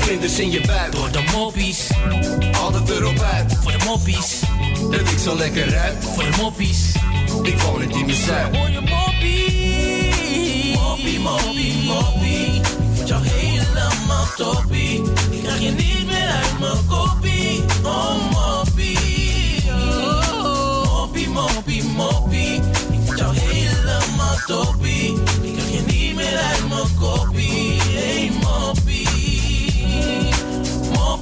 [0.00, 0.92] Vlinders in je buik.
[0.92, 1.86] Door de moppies.
[2.60, 3.56] Altijd erop uit.
[3.62, 4.40] Voor de moppies.
[4.90, 6.02] Dat ik zo lekker ruik.
[6.02, 6.92] Voor de moppies.
[7.42, 8.56] Ik woon in die zuid.
[8.56, 10.08] Hoor je moppie?
[10.74, 12.54] Moppie, moppie, moppie.
[12.54, 12.62] Ik
[12.94, 15.02] vind jou helemaal toppie.
[15.30, 17.62] Ik krijg je niet meer uit mijn kopie.
[17.84, 18.98] Oh, moppie.
[20.84, 22.54] Moppie, moppie, moppie.
[22.54, 25.16] Ik vind jou helemaal toppie.
[25.42, 27.97] Ik krijg je niet meer uit mijn kopie.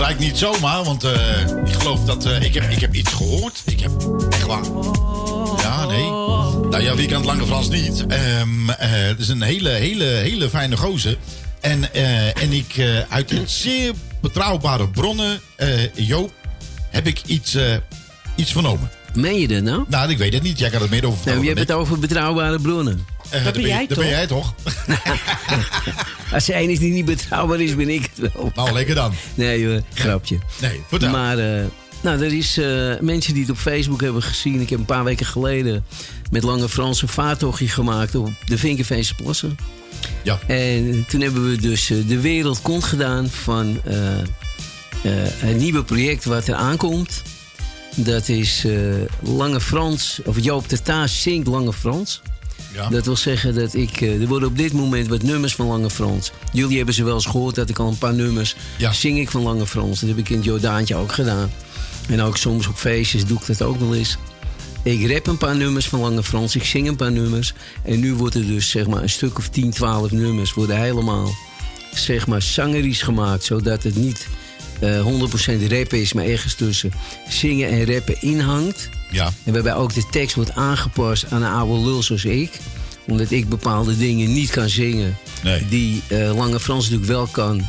[0.00, 2.24] ik niet zomaar, want eh, ik geloof dat...
[2.26, 3.62] eh, ik, heb, ik heb iets gehoord.
[3.66, 3.90] Ik heb
[4.30, 4.64] echt waar.
[5.62, 6.04] Ja, nee.
[6.70, 8.06] Nou ja, wie kan het Lange Frans niet?
[8.06, 8.18] Eh,
[8.88, 11.16] het is een hele, hele, hele fijne gozer.
[11.60, 11.94] En,
[12.34, 12.74] en ik,
[13.08, 15.40] uit een zeer betrouwbare bronnen,
[15.94, 16.32] Joop,
[16.90, 17.56] heb ik iets,
[18.34, 18.90] iets vernomen.
[19.14, 19.84] Meen je dat nou?
[19.88, 20.58] Nou, ik weet het niet.
[20.58, 21.42] Jij kan het meer over Nou, vertellen.
[21.42, 23.06] je hebt het over betrouwbare bronnen.
[23.32, 23.46] Ik.
[23.46, 24.54] Eh, ben jij, dan ben jij toch?
[26.32, 28.52] Als er één is die niet betrouwbaar is, ben ik het wel.
[28.54, 29.14] Nou, lekker dan.
[29.34, 30.38] Nee, hoor, grapje.
[30.60, 31.10] Nee, vertel.
[31.10, 31.64] Maar, eh,
[32.02, 34.60] nou, er is eh, mensen die het op Facebook hebben gezien.
[34.60, 35.84] Ik heb een paar weken geleden
[36.30, 39.56] met Lange Frans een vaartochtje gemaakt op de Vinkenveense Plassen.
[40.22, 40.38] Ja.
[40.46, 43.80] En toen hebben we dus de wereld kont gedaan van
[45.42, 47.22] een nieuwe project wat er aankomt.
[47.94, 48.64] Dat is
[49.20, 52.20] Lange Frans, of Joop de Taas zingt Lange Frans.
[52.74, 52.88] Ja.
[52.88, 54.00] Dat wil zeggen dat ik.
[54.00, 56.32] eh, er worden op dit moment wat nummers van Lange Frans.
[56.52, 58.56] Jullie hebben ze wel eens gehoord dat ik al een paar nummers
[58.92, 60.00] zing ik van Lange Frans.
[60.00, 61.50] Dat heb ik in het Jordaantje ook gedaan.
[62.08, 64.16] En ook soms op feestjes doe ik dat ook wel eens.
[64.82, 67.52] Ik rap een paar nummers van Lange Frans, ik zing een paar nummers.
[67.84, 71.34] En nu wordt er dus zeg maar een stuk of 10, 12 nummers worden helemaal
[71.94, 73.44] zeg maar zangerisch gemaakt.
[73.44, 74.26] Zodat het niet
[74.80, 76.92] eh 100% rap is, maar ergens tussen
[77.28, 78.88] zingen en rappen inhangt.
[79.12, 79.32] Ja.
[79.44, 82.50] En waarbij ook de tekst wordt aangepast aan een oude lul zoals ik.
[83.06, 85.16] Omdat ik bepaalde dingen niet kan zingen.
[85.68, 87.64] Die eh, Lange Frans natuurlijk wel kan.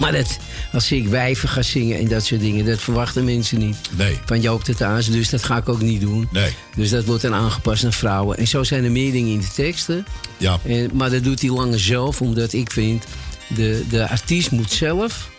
[0.00, 0.38] Maar dat,
[0.72, 3.76] als ik wijven ga zingen en dat soort dingen, dat verwachten mensen niet.
[3.96, 4.18] Nee.
[4.24, 6.28] Van Joop de Taas, dus dat ga ik ook niet doen.
[6.32, 6.50] Nee.
[6.76, 8.36] Dus dat wordt dan aangepast naar vrouwen.
[8.36, 10.06] En zo zijn er meer dingen in de teksten.
[10.36, 10.58] Ja.
[10.66, 13.04] En, maar dat doet hij Lange zelf, omdat ik vind...
[13.48, 15.30] de, de artiest moet zelf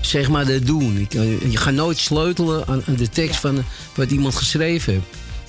[0.00, 0.98] zeg maar dat doen.
[0.98, 3.64] Ik, eh, je gaat nooit sleutelen aan, aan de tekst van
[3.94, 5.06] wat iemand geschreven heeft.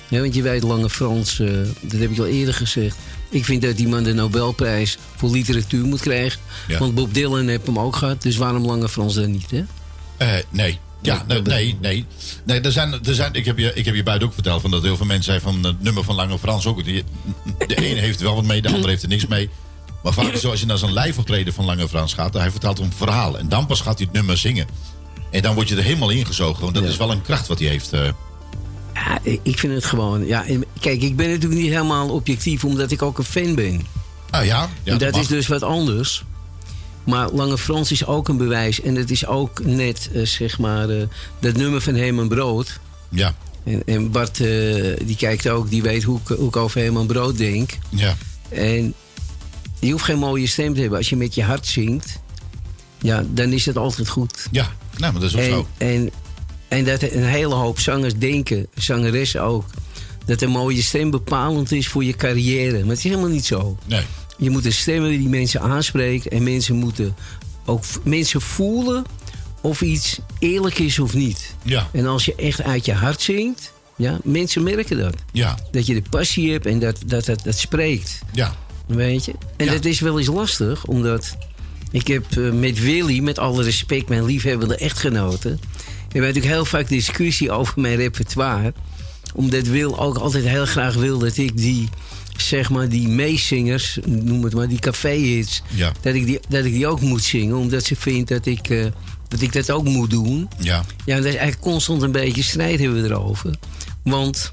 [0.08, 1.48] Ja, want je weet, Lange Frans, eh,
[1.80, 2.96] dat heb ik al eerder gezegd.
[3.28, 6.40] Ik vind dat die man de Nobelprijs voor literatuur moet krijgen.
[6.68, 6.78] Ja.
[6.78, 9.64] Want Bob Dylan heeft hem ook gehad, dus waarom Lange Frans dan niet, hè?
[10.16, 10.78] Eh, nee.
[11.02, 12.06] Ja, nee, nee, nee.
[12.44, 14.70] nee er zijn, er zijn, ik, heb je, ik heb je buiten ook verteld van
[14.70, 16.84] dat heel veel mensen zijn van het nummer van Lange Frans ook.
[16.84, 17.04] Die,
[17.66, 19.50] de ene heeft er wel wat mee, de andere heeft er niks mee.
[20.02, 22.78] Maar vaak is als je naar zo'n live optreden van Lange Frans gaat, hij vertelt
[22.78, 23.38] een verhaal.
[23.38, 24.66] En dan pas gaat hij het nummer zingen.
[25.30, 26.62] En dan word je er helemaal ingezogen.
[26.62, 27.92] Want dat is wel een kracht wat hij heeft.
[27.92, 28.08] eh.
[28.94, 30.26] Ja, ik vind het gewoon...
[30.26, 30.44] Ja,
[30.80, 33.86] kijk, ik ben natuurlijk niet helemaal objectief, omdat ik ook een fan ben.
[34.30, 34.68] Ah ja?
[34.82, 36.24] ja en dat is dus wat anders.
[37.04, 38.80] Maar Lange Frans is ook een bewijs.
[38.80, 41.02] En het is ook net, eh, zeg maar, eh,
[41.38, 42.80] dat nummer van Herman Brood.
[43.08, 43.34] Ja.
[43.64, 44.36] En, en Bart,
[45.04, 47.78] die kijkt ook, die weet hoe ik, hoe ik over Herman Brood denk.
[47.88, 48.16] Ja.
[48.48, 48.94] En
[49.80, 50.98] je hoeft geen mooie stem te hebben.
[50.98, 52.20] Als je met je hart zingt,
[52.98, 54.46] ja, dan is het altijd goed.
[54.50, 55.66] Ja, nou, maar dat is ook en, zo.
[55.78, 56.10] En,
[56.68, 59.64] en dat een hele hoop zangers denken, zangeressen ook,
[60.24, 62.78] dat een mooie stem bepalend is voor je carrière.
[62.78, 63.78] Maar het is helemaal niet zo.
[63.86, 64.02] Nee.
[64.38, 66.28] Je moet een stem hebben die mensen aanspreekt.
[66.28, 67.14] En mensen moeten
[67.64, 69.04] ook mensen voelen
[69.60, 71.54] of iets eerlijk is of niet.
[71.62, 71.88] Ja.
[71.92, 75.14] En als je echt uit je hart zingt, ja, mensen merken dat.
[75.32, 75.58] Ja.
[75.70, 78.18] Dat je de passie hebt en dat dat, dat, dat spreekt.
[78.32, 78.56] Ja.
[78.96, 79.32] Weet je?
[79.56, 81.36] En dat is wel eens lastig, omdat
[81.90, 86.64] ik heb eh, met Willy, met alle respect, mijn liefhebbende echtgenoten, we hebben natuurlijk heel
[86.64, 88.72] vaak discussie over mijn repertoire.
[89.34, 91.88] Omdat Wil ook altijd heel graag wil dat ik die,
[92.36, 95.92] zeg maar, die meezingers, noem het maar, die caféhits, Ja.
[96.00, 97.56] dat, ik die, dat ik die ook moet zingen.
[97.56, 98.86] Omdat ze vindt dat ik, eh,
[99.28, 100.48] dat ik dat ook moet doen.
[100.58, 100.84] Ja.
[101.04, 103.54] Ja, dat is eigenlijk constant een beetje strijd hebben we erover.
[104.02, 104.52] Want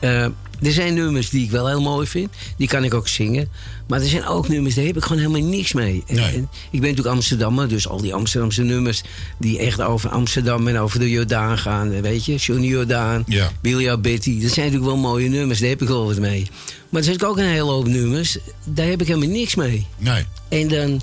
[0.00, 0.26] eh,
[0.64, 2.28] er zijn nummers die ik wel heel mooi vind.
[2.56, 3.48] Die kan ik ook zingen.
[3.88, 6.02] Maar er zijn ook nummers, daar heb ik gewoon helemaal niks mee.
[6.06, 9.02] En, en ik ben natuurlijk Amsterdammer, dus al die Amsterdamse nummers...
[9.38, 11.92] die echt over Amsterdam en over de Jordaan gaan.
[11.92, 13.52] eh, Weet je, Johnny Jordaan, Ja.
[13.60, 14.40] Billy Betty.
[14.42, 16.46] Dat zijn natuurlijk wel mooie nummers, daar heb ik wel wat mee.
[16.88, 19.86] Maar er zijn ook een hele hoop nummers, daar heb ik helemaal niks mee.
[19.98, 20.24] Nee.
[20.48, 21.02] En dan,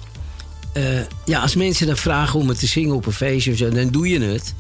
[0.74, 0.84] eh,
[1.26, 3.90] ja, als mensen dan vragen om het te zingen op een feestje of zo, dan
[3.90, 4.54] doe je het.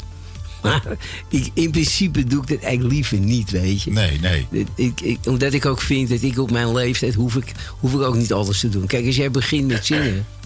[0.61, 0.83] Maar
[1.29, 3.91] ik, in principe doe ik dat eigenlijk liever niet, weet je.
[3.91, 4.47] Nee, nee.
[4.75, 8.01] Ik, ik, omdat ik ook vind dat ik op mijn leeftijd hoef ik, hoef ik
[8.01, 8.87] ook niet alles te doen.
[8.87, 10.25] Kijk, als jij begint met zingen.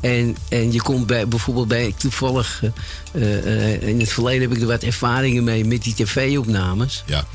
[0.00, 2.62] En, en je komt bij, bijvoorbeeld bij, toevallig,
[3.12, 7.04] eh, eh, in het verleden heb ik er wat ervaringen mee met die tv-opnames.
[7.06, 7.26] Ja.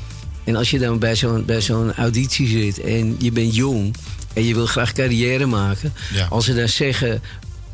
[0.44, 3.94] En als je dan bij zo'n, bij zo'n auditie zit en je bent jong
[4.32, 5.92] en je wil graag carrière maken.
[6.12, 6.26] Ja.
[6.26, 7.22] Als ze dan zeggen,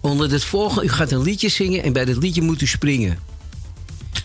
[0.01, 3.19] onder het volgende, u gaat een liedje zingen en bij dat liedje moet u springen.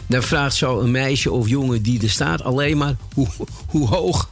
[0.08, 3.28] Dan vraagt zo een meisje of jongen die er staat alleen maar hoe,
[3.68, 4.30] hoe hoog.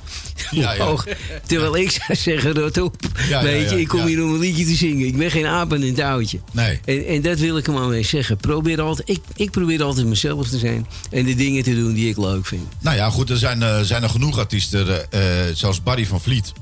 [0.50, 0.86] Hoe Ja, ja.
[0.86, 1.08] hoog.
[1.46, 2.96] Terwijl ik zou zeggen, rot op.
[3.42, 5.08] Weet je, ik kom hier om een liedje te zingen.
[5.08, 6.40] Ik ben geen aap in een touwtje.
[6.52, 6.80] Nee.
[6.86, 8.38] En, en dat wil ik hem mee zeggen.
[8.38, 10.88] Probeer altijd, ik, ik probeer altijd mezelf te zijn.
[11.10, 12.68] En de dingen te doen die ik leuk vind.
[12.80, 16.22] Nou ja, goed, er zijn, eh, zijn er genoeg artiesten, eh, eh, zoals Barry van
[16.22, 16.54] Vliet.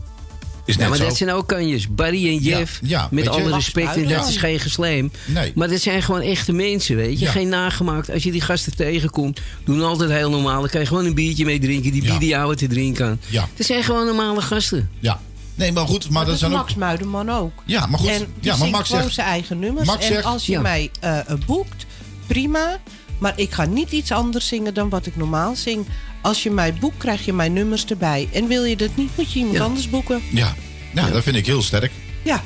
[0.72, 1.06] Is net ja, maar zo.
[1.08, 1.88] dat zijn ook kanjes.
[1.94, 2.80] Barry en Jeff.
[2.84, 3.96] ja, met alle respect.
[3.96, 5.12] En dat is geen gesleem.
[5.26, 5.52] Nee.
[5.56, 7.26] Maar dat zijn gewoon echte mensen, weet je.
[7.26, 7.32] Ja.
[7.32, 8.10] Geen nagemaakt.
[8.12, 10.60] Als je die gasten tegenkomt, doen altijd heel normaal.
[10.60, 11.92] Dan kan je gewoon een biertje mee drinken.
[11.92, 13.20] Die bieden jou wat te drinken aan.
[13.28, 13.48] Ja.
[13.56, 14.90] Dat zijn gewoon normale gasten.
[15.00, 15.20] Ja.
[15.56, 16.58] Nee, maar goed, maar dat dat is zijn ook...
[16.58, 17.52] Max Muiderman ook.
[17.66, 18.10] Ja, maar goed.
[18.10, 19.16] En die ja, maar Max gewoon zegt...
[19.16, 19.88] zijn eigen nummers.
[19.88, 20.62] Max en zegt- als je Ja.
[20.62, 21.86] mij eh, eh, boekt,
[22.28, 22.80] prima.
[23.20, 25.86] Maar ik ga niet iets anders zingen dan wat ik normaal zing.
[26.22, 28.28] Als je mij boekt, krijg je mijn nummers erbij.
[28.32, 30.22] En wil je dat niet, moet je iemand anders boeken.
[30.32, 30.56] Ja.
[30.94, 31.92] ja, dat vind ik heel sterk.
[32.24, 32.44] Ja.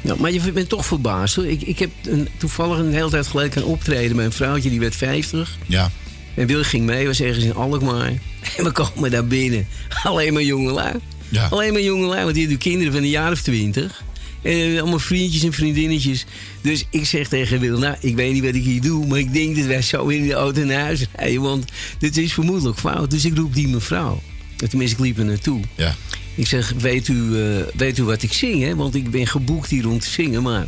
[0.00, 1.34] Ja, maar je bent toch verbaasd.
[1.34, 1.46] Hoor.
[1.46, 4.80] Ik, ik heb een, toevallig een hele tijd geleden een optreden met een vrouwtje die
[4.80, 5.56] werd 50.
[5.66, 5.90] Ja.
[6.34, 8.12] En Wil ging mee, was ergens in Alkmaar.
[8.56, 9.66] En we komen daar binnen.
[10.02, 10.94] Alleen maar jongelui.
[11.28, 11.46] Ja.
[11.50, 14.02] Alleen maar jongelui, want die hebben kinderen van een jaar of twintig.
[14.42, 16.26] En eh, allemaal vriendjes en vriendinnetjes.
[16.60, 19.06] Dus ik zeg tegen Wil, nou, ik weet niet wat ik hier doe...
[19.06, 21.42] maar ik denk dat wij zo in de auto naar huis rijden...
[21.42, 21.64] want
[21.98, 23.10] dit is vermoedelijk fout.
[23.10, 24.22] Dus ik roep die mevrouw.
[24.68, 25.60] Tenminste, ik liep er naartoe.
[25.76, 25.94] Ja.
[26.34, 28.76] Ik zeg, weet u, eh, weet u wat ik zing, hè?
[28.76, 30.66] Want ik ben geboekt hier om te zingen, maar...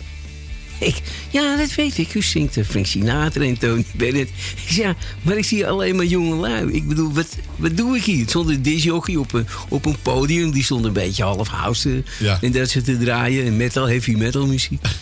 [0.84, 0.96] Ik,
[1.30, 2.14] ja, dat weet ik.
[2.14, 4.30] U zingt Frank Sinatra en Tony Bennett.
[4.68, 6.72] Ja, maar ik zie alleen maar jonge lui.
[6.72, 8.26] Ik bedoel, wat, wat doe ik hier?
[8.34, 10.50] Een disjockey op een, op een podium.
[10.50, 12.38] Die stond een beetje half house eh, Ja.
[12.40, 13.46] en dat ze te draaien.
[13.46, 14.80] En metal, heavy metal muziek.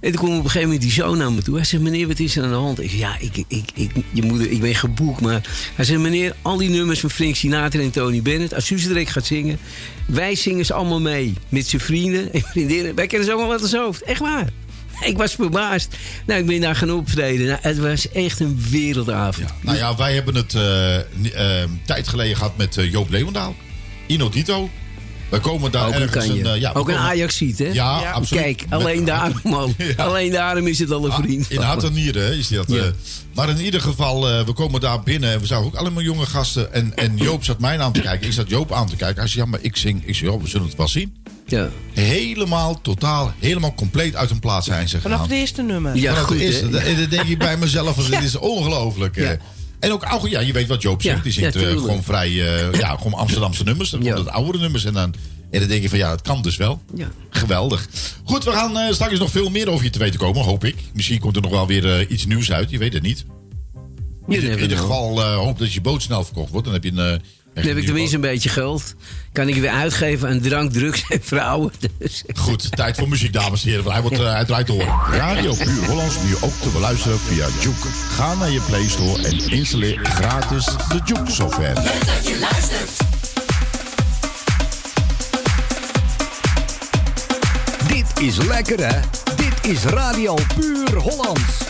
[0.00, 1.54] En toen kwam op een gegeven moment die zoon naar me toe.
[1.56, 2.80] Hij zegt, meneer, wat is er aan de hand?
[2.80, 5.20] Ik zeg, ja, ik, ik, ik, je moeder, ik ben geboekt.
[5.20, 5.42] Maar
[5.74, 8.54] hij zegt, meneer, al die nummers van Frank Sinatra en Tony Bennett...
[8.54, 9.58] als u ze direct gaat zingen,
[10.06, 11.34] wij zingen ze allemaal mee.
[11.48, 12.94] Met zijn vrienden en vriendinnen.
[12.94, 14.02] Wij kennen ze allemaal wat als hoofd.
[14.02, 14.48] Echt waar.
[15.00, 15.96] Ik was verbaasd.
[16.26, 17.46] Nou, ik ben daar gaan optreden.
[17.46, 19.48] Nou, het was echt een wereldavond.
[19.60, 20.96] Nou ja, wij hebben het eh,
[21.62, 23.54] eh, tijd geleden gehad met eh, Joop Leeuwendaal.
[24.06, 24.70] Inodito.
[25.30, 26.26] We komen daar Ook een ergens...
[26.26, 26.50] kanje.
[26.50, 27.64] eh, ja, ook een komen- Ajax-ziet, hè?
[27.72, 28.42] Ja, absoluut.
[28.42, 29.74] Kijk, Met- alleen daarom, man.
[29.96, 31.50] Alleen daarom is het al een vriend.
[31.50, 32.64] In hart en nieren hè, is dat.
[32.68, 32.76] Ja.
[32.76, 32.90] eh.
[33.34, 36.26] maar in ieder geval, eh, we komen daar binnen en we zagen ook allemaal jonge
[36.26, 36.72] gasten.
[36.72, 38.26] En, en Joop zat mij aan te kijken.
[38.26, 39.18] Ik zat Joop aan te kijken.
[39.18, 40.02] Hij zei, ja, maar ik zing.
[40.06, 41.14] Ik zei, ja, we zullen het wel zien.
[41.46, 41.68] Ja.
[41.92, 45.32] Helemaal, totaal, helemaal compleet uit hun plaats zijn ze Vanaf gegaan.
[45.32, 45.96] het eerste nummer.
[45.96, 46.68] Ja, Vanaf goed, de eerste.
[46.70, 48.16] dan denk ik bij mezelf, Ja.
[48.18, 49.38] dit is ongelooflijk.
[49.80, 51.02] En ook, ook, ja, je weet wat Joop.
[51.02, 53.90] Ja, Die zingt ja, eh, gewoon vrij, eh, ja, gewoon Amsterdamse nummers.
[53.90, 54.84] Dan komt het oudere nummers.
[54.84, 55.14] En dan,
[55.50, 56.82] en dan denk je van, ja, het kan dus wel.
[56.94, 57.10] Ja.
[57.30, 57.88] Geweldig.
[58.24, 60.76] Goed, we gaan eh, straks nog veel meer over je te weten komen, hoop ik.
[60.92, 63.24] Misschien komt er nog wel weer iets nieuws uit, je weet het niet.
[64.28, 66.64] In, ieder geval eh, hoop dat je boot snel verkocht wordt.
[66.64, 67.22] Dan heb je een...
[67.60, 68.94] Dan heb ik tenminste een beetje geld.
[69.32, 71.72] Kan ik weer uitgeven aan drank, drugs en vrouwen.
[71.98, 72.22] Dus.
[72.34, 73.84] Goed, tijd voor muziek, dames en heren.
[73.84, 75.08] Want hij, wordt, hij draait door.
[75.12, 77.88] Radio Puur Hollands nu ook te beluisteren via Juke.
[78.10, 81.74] Ga naar je Play Store en installeer gratis de Juke software.
[81.74, 82.90] dat je luistert.
[87.88, 89.00] Dit is lekker hè?
[89.36, 91.69] Dit is Radio Puur Hollands.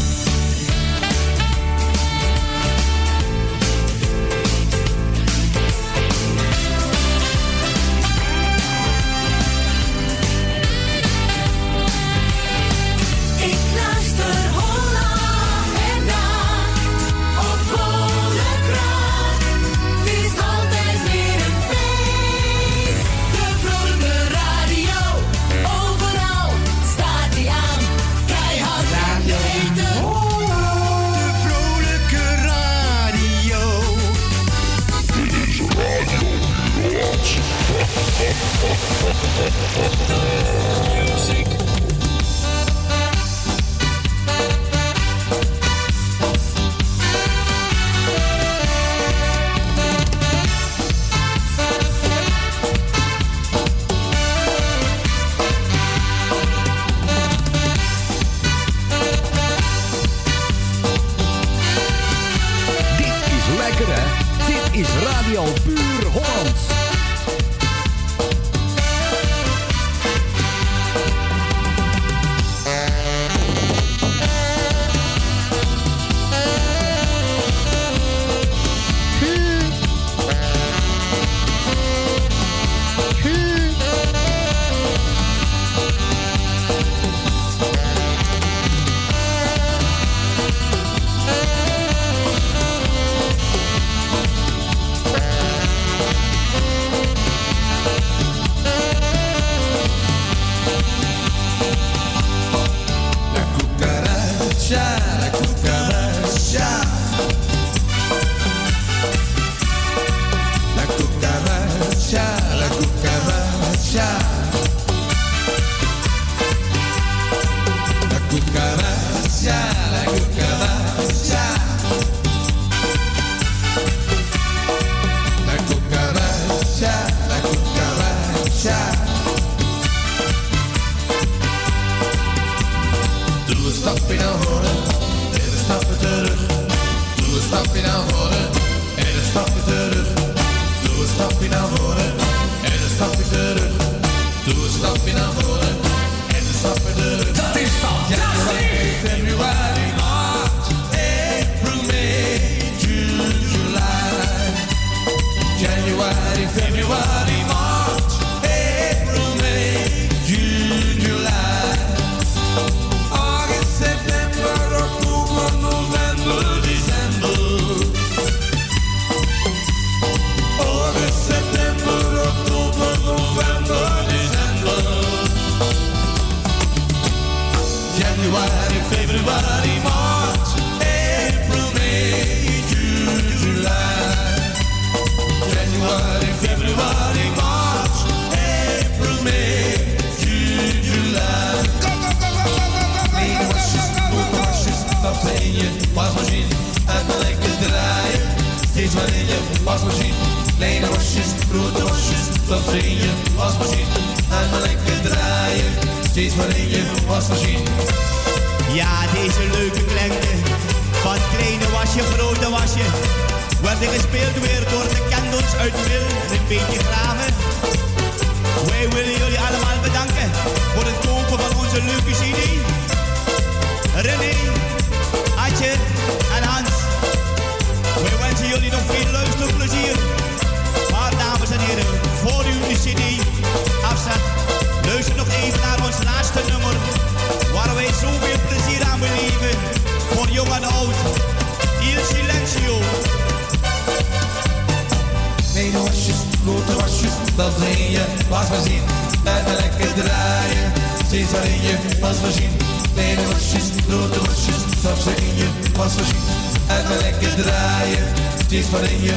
[258.51, 259.13] Draaien, steeds maar in je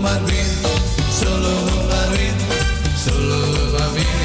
[0.00, 0.46] maar weer,
[1.12, 2.34] zullen we maar weer,
[3.04, 4.22] zullen we maar in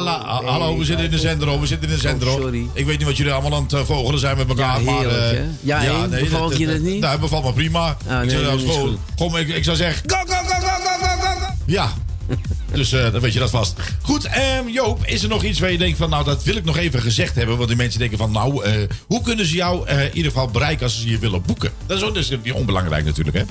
[0.00, 1.60] la, la, Hallo, we zitten in de zender, hoor.
[1.60, 2.54] We zitten in de zender, hoor.
[2.54, 5.00] Ik weet niet wat jullie allemaal aan het eh, vogelen zijn met elkaar, Ja, maar...
[5.00, 5.44] heerlijk, eh, hè?
[5.60, 6.08] Ja, hè?
[6.08, 7.00] Bevalt je dat niet?
[7.00, 7.96] Nou, bevalt me prima.
[8.06, 10.10] Ah, ik, nee, zou, gewoon, ik, ik zou zeggen...
[10.10, 11.46] Go, go, go, go, go, go.
[11.66, 11.92] Ja.
[12.72, 13.74] Dus eh, dan weet je dat vast.
[14.02, 16.10] Goed, ehm, Joop, is er nog iets waar je denkt van...
[16.10, 17.56] nou, dat wil ik nog even gezegd hebben.
[17.56, 18.32] Want die mensen denken van...
[18.32, 18.72] nou, eh,
[19.06, 21.72] hoe kunnen ze jou eh, in ieder geval bereiken als ze je willen boeken?
[21.86, 23.44] Dat is ook niet onbelangrijk natuurlijk, hè?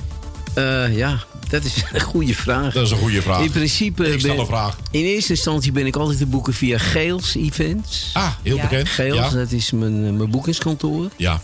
[0.56, 1.18] Eh, ja,
[1.48, 2.72] dat is een goede vraag.
[2.72, 3.40] Dat is een goede vraag.
[3.42, 4.12] In principe...
[4.12, 4.76] Ik stel ben- een vraag.
[4.90, 8.10] In eerste instantie ben ik altijd te boeken via Geels Events.
[8.12, 8.88] Ah, heel bekend.
[8.88, 9.30] Geels, Ja.
[9.30, 11.08] dat is mijn, eh, mijn boekingskantoor.
[11.16, 11.40] Ja.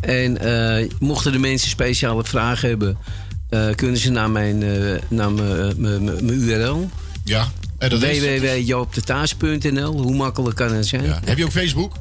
[0.00, 2.96] En eh, mochten de mensen speciale vragen hebben...
[3.48, 6.90] eh, kunnen ze naar mijn, eh, naar mijn, mijn, mijn- mijn URL.
[7.24, 7.48] Ja.
[7.78, 10.00] En dat is- www.joopdetaas.nl.
[10.02, 11.04] Hoe makkelijk kan het zijn?
[11.04, 11.20] Ja.
[11.24, 11.94] Heb je ook Facebook?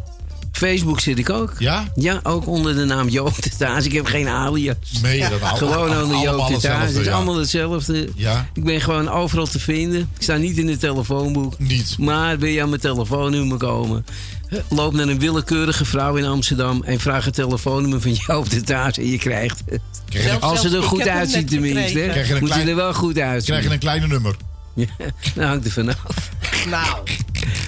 [0.68, 1.54] Facebook zit ik ook.
[1.58, 1.88] Ja?
[1.96, 3.86] Ja, ook onder de naam Joop de Taas.
[3.86, 4.76] Ik heb geen alias.
[5.02, 5.58] Meen je dat nou?
[5.58, 6.88] Gewoon onder Joop de Taas.
[6.88, 7.12] Het is ja.
[7.12, 8.10] allemaal hetzelfde.
[8.16, 8.50] Ja.
[8.54, 10.00] Ik ben gewoon overal te vinden.
[10.00, 11.60] Ik sta niet in het telefoonboek.
[11.60, 11.96] Niet.
[12.00, 14.06] Maar wil je aan mijn telefoonnummer komen?
[14.70, 18.98] Loop naar een willekeurige vrouw in Amsterdam en vraag het telefoonnummer van Joop de Taas
[18.98, 19.82] en je krijgt het.
[20.10, 21.82] Krijg je- Als het er goed uitziet tenminste.
[21.82, 22.04] gekregen.
[22.06, 22.12] hè.
[22.12, 23.50] Krijg je een Moet klein- je er wel goed uitzien.
[23.54, 24.36] Krijg je een kleine nummer.
[24.74, 24.86] Ja,
[25.36, 26.30] dat hangt er vanaf.
[26.70, 26.98] Nou.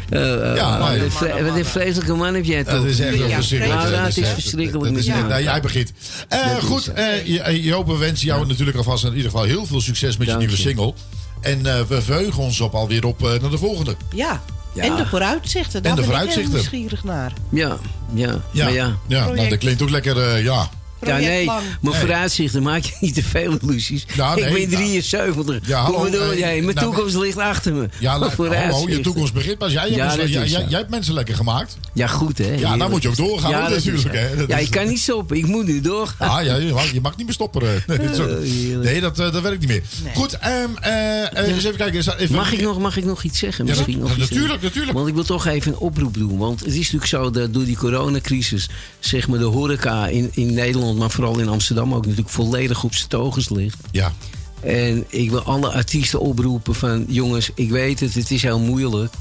[0.10, 2.74] Uh, uh, Ja, wat een vre- wat een vreselijke man heb jij toch?
[2.74, 3.82] Dat is echt Ja, verschrikkelijk.
[3.82, 4.90] Nou, Dat is verschrikkelijk.
[4.94, 5.92] dat is nou, jij begint.
[6.30, 9.66] Eh, goed, eh, je- eh, Joop, we wensen jou natuurlijk alvast in ieder geval heel
[9.66, 10.94] veel succes met je nieuwe single.
[11.42, 13.96] En eh, we verheugen ons op alweer op eh, naar de volgende.
[14.16, 14.42] Ja.
[14.74, 14.84] Ja.
[14.84, 15.84] En de vooruitzichten.
[15.84, 16.52] Daar En de ben ik vooruitzichten.
[16.52, 17.34] heel nieuwsgierig naar.
[17.50, 17.78] Ja,
[18.14, 18.98] ja, Ja, maar ja.
[19.08, 20.70] ja nou, dat klinkt ook lekker, eh, ja.
[21.06, 21.94] Ja, nee, maar Nee.
[21.94, 24.06] vooruitzichten maak je niet te veel illusies.
[24.16, 24.78] Ja, nee, ik ben ja.
[24.78, 25.68] 73.
[25.68, 26.62] Ja, hallo, Hoe bedoel jij?
[26.62, 27.90] Mijn nou, toekomst ligt achter me.
[28.00, 29.72] Ja, Maar nou, hallo, je toekomst begint pas.
[29.72, 31.78] Jij, Ja, dat jij, hebt mensen lekker gemaakt.
[31.94, 32.54] Ja, goed hè.
[32.54, 34.36] Ja, dan moet je ook doorgaan, Ja, dat natuurlijk, hè.
[34.36, 35.38] Dat Ja, is- ik kan niet stoppen.
[35.38, 36.30] Ik moet nu doorgaan.
[36.30, 37.62] Ah ja, je mag, je mag niet meer stoppen.
[37.62, 37.68] eh.
[37.98, 39.82] Nee, dat ook- nee dat, eh, dat werkt niet meer.
[40.14, 41.98] Goed, ehm, eh, eens even kijken.
[41.98, 43.66] Is dat even, Mag ik, nog, mag ik nog iets zeggen?
[43.66, 44.94] Ja, Misschien dat- nog iets natuurlijk, natuurlijk.
[44.94, 46.38] Want ik wil toch even een oproep doen.
[46.38, 48.70] Want het is natuurlijk zo dat door die coronacrisis...
[49.00, 50.54] zeg maar de horeca in, in
[50.98, 53.78] Maar vooral in Amsterdam ook natuurlijk volledig op zijn togens ligt.
[53.92, 54.14] Ja.
[54.60, 57.06] En ik wil alle artiesten oproepen van...
[57.08, 59.14] jongens, ik weet het, het is heel moeilijk...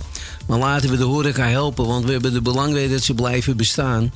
[0.47, 1.86] maar laten we de horeca helpen...
[1.86, 4.12] want we hebben er belang bij dat ze blijven bestaan...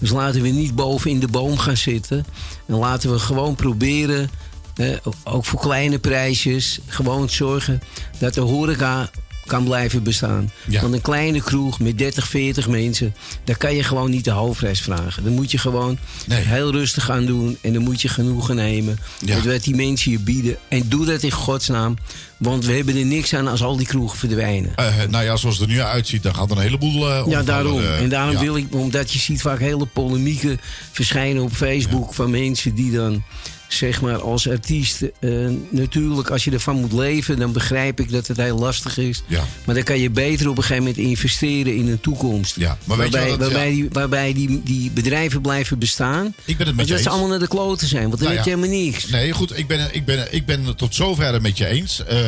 [0.00, 2.26] Dus laten we niet boven in de boom gaan zitten.
[2.66, 4.30] En laten we gewoon proberen,
[4.74, 7.82] eh, ook voor kleine prijsjes, gewoon zorgen
[8.18, 9.10] dat de horeca
[9.46, 10.50] kan blijven bestaan.
[10.68, 10.80] Ja.
[10.80, 13.14] Want een kleine kroeg met 30, 40 mensen,
[13.44, 15.24] daar kan je gewoon niet de hoofdprijs vragen.
[15.24, 15.98] Dan moet je gewoon
[16.30, 19.34] heel rustig aan doen en dan moet je genoegen nemen Ja.
[19.34, 20.56] met wat die mensen je bieden.
[20.68, 21.96] En doe dat in godsnaam,
[22.36, 24.72] want we hebben er niks aan als al die kroegen verdwijnen.
[24.76, 27.42] Eh, nou ja, zoals het er nu uitziet, dan gaat er een heleboel eh Ja,
[27.42, 27.78] daarom.
[27.80, 28.40] eh, en daarom ja.
[28.40, 30.60] wil ik, omdat je ziet vaak hele polemieken
[30.92, 33.22] verschijnen op Facebook van mensen die dan,
[33.68, 35.30] zeg maar, als artiest, eh,
[35.70, 39.22] natuurlijk, als je ervan moet leven, dan begrijp ik dat het heel lastig is.
[39.26, 39.44] Ja.
[39.64, 42.56] Maar dan kan je beter op een gegeven moment investeren in een toekomst.
[42.56, 43.74] Ja, maar weet waarbij waarbij, ja.
[43.74, 46.34] die, waarbij die, die bedrijven blijven bestaan.
[46.44, 47.14] Ik ben het met je dat ze eens.
[47.14, 49.06] allemaal naar de kloten zijn, want dan Nou heb je helemaal niks.
[49.06, 52.04] Nee, goed, ik ben, ik ben, ik ben het tot zover met je eens.
[52.04, 52.18] Eh,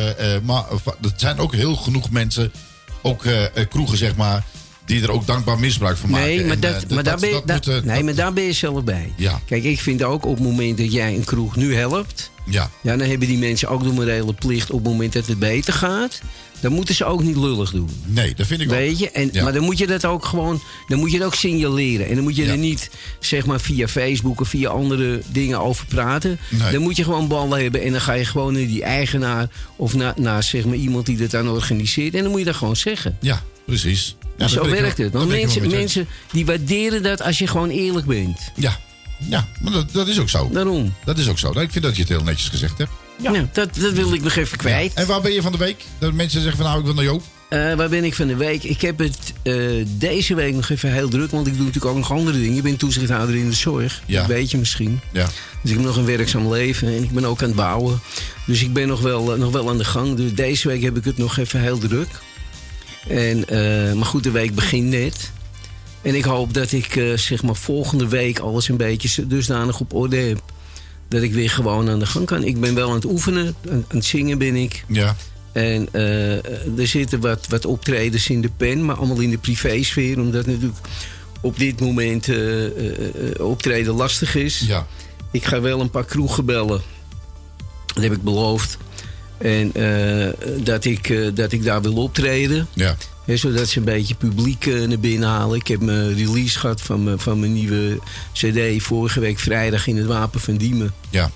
[0.43, 0.63] maar
[1.01, 2.51] er zijn ook heel genoeg mensen,
[3.01, 3.25] ook
[3.69, 4.43] kroegen zeg maar,
[4.89, 6.27] die er ook dankbaar misbruik van maken.
[6.27, 8.43] Nee, maar, En, dat, eh, maar, daar ben dat moet, eh, nee, maar daar ben
[8.43, 9.13] je zelf bij.
[9.15, 9.41] Ja.
[9.45, 12.31] Kijk, ik vind ook op het moment dat jij een kroeg nu helpt...
[12.45, 12.69] Ja.
[12.81, 15.73] Ja, dan hebben die mensen ook de morele plicht op het moment dat het beter
[15.73, 16.21] gaat.
[16.59, 17.89] Dan moeten ze ook niet lullig doen.
[18.05, 18.97] Nee, dat vind ik Weet ook.
[18.99, 19.11] je?
[19.11, 19.43] En, Ja.
[19.43, 22.07] Maar dan moet je dat ook gewoon, dan moet je het ook signaleren.
[22.07, 22.51] En dan moet je Ja.
[22.51, 22.89] er niet,
[23.19, 26.39] zeg maar, via Facebook of via andere dingen over praten.
[26.49, 26.71] Nee.
[26.71, 27.81] Dan moet je gewoon ballen hebben.
[27.83, 31.17] En dan ga je gewoon naar die eigenaar of naar, naar zeg maar, iemand die
[31.17, 32.13] dat dan organiseert.
[32.13, 33.17] En dan moet je dat gewoon zeggen.
[33.21, 34.15] Ja, precies.
[34.39, 35.15] Ja, zo werkt wel- het.
[35.15, 38.39] Want mensen, mensen die waarderen dat als je gewoon eerlijk bent.
[38.55, 38.79] Ja,
[39.17, 40.49] ja maar dat, dat is ook zo.
[40.51, 40.93] Daarom.
[41.05, 41.51] Dat is ook zo.
[41.51, 42.91] Nou, ik vind dat je het heel netjes gezegd hebt.
[43.21, 44.93] Ja, dat, dat wil ik nog even kwijt.
[44.93, 45.83] En waar ben je van de week?
[45.97, 47.23] Dat mensen zeggen van nou, ik wil naar Joop.
[47.49, 48.63] Eh, waar ben ik van de week?
[48.63, 49.55] Ik heb het eh,
[49.87, 52.57] deze week nog even heel druk, want ik doe natuurlijk ook nog andere dingen.
[52.57, 54.19] Ik ben toezichthouder in de zorg, Ja.
[54.19, 54.99] dat weet je misschien.
[55.11, 55.25] Ja.
[55.61, 57.99] Dus ik heb nog een werkzaam leven en ik ben ook aan het bouwen.
[58.45, 60.15] Dus ik ben nog wel, eh, nog wel aan de gang.
[60.15, 62.07] Dus deze week heb ik het nog even heel druk.
[63.09, 65.31] En, eh, maar goed, de week begint net.
[66.01, 69.93] En ik hoop dat ik eh, zeg maar volgende week alles een beetje dusdanig op
[69.93, 70.41] orde heb.
[71.07, 72.43] Dat ik weer gewoon aan de gang kan.
[72.43, 74.83] Ik ben wel aan het oefenen, aan, aan het zingen ben ik.
[74.87, 75.15] Ja.
[75.51, 80.19] En eh, er zitten wat, wat optredens in de pen, maar allemaal in de privésfeer.
[80.19, 80.77] Omdat natuurlijk
[81.41, 82.29] op dit moment
[83.39, 84.59] optreden lastig is.
[84.59, 84.87] Ja.
[85.31, 86.81] Ik ga wel een paar kroegen bellen.
[87.85, 88.77] Dat heb ik beloofd.
[89.39, 90.27] En eh,
[90.63, 92.67] dat, ik, eh, dat ik daar wil optreden.
[92.73, 92.95] Ja.
[93.25, 95.59] Zodat ze een beetje publiek eh, naar binnen halen.
[95.59, 97.99] Ik heb mijn release gehad van mijn, van mijn nieuwe
[98.33, 100.93] CD vorige week vrijdag in het Wapen van Diemen.
[101.09, 101.31] Ja.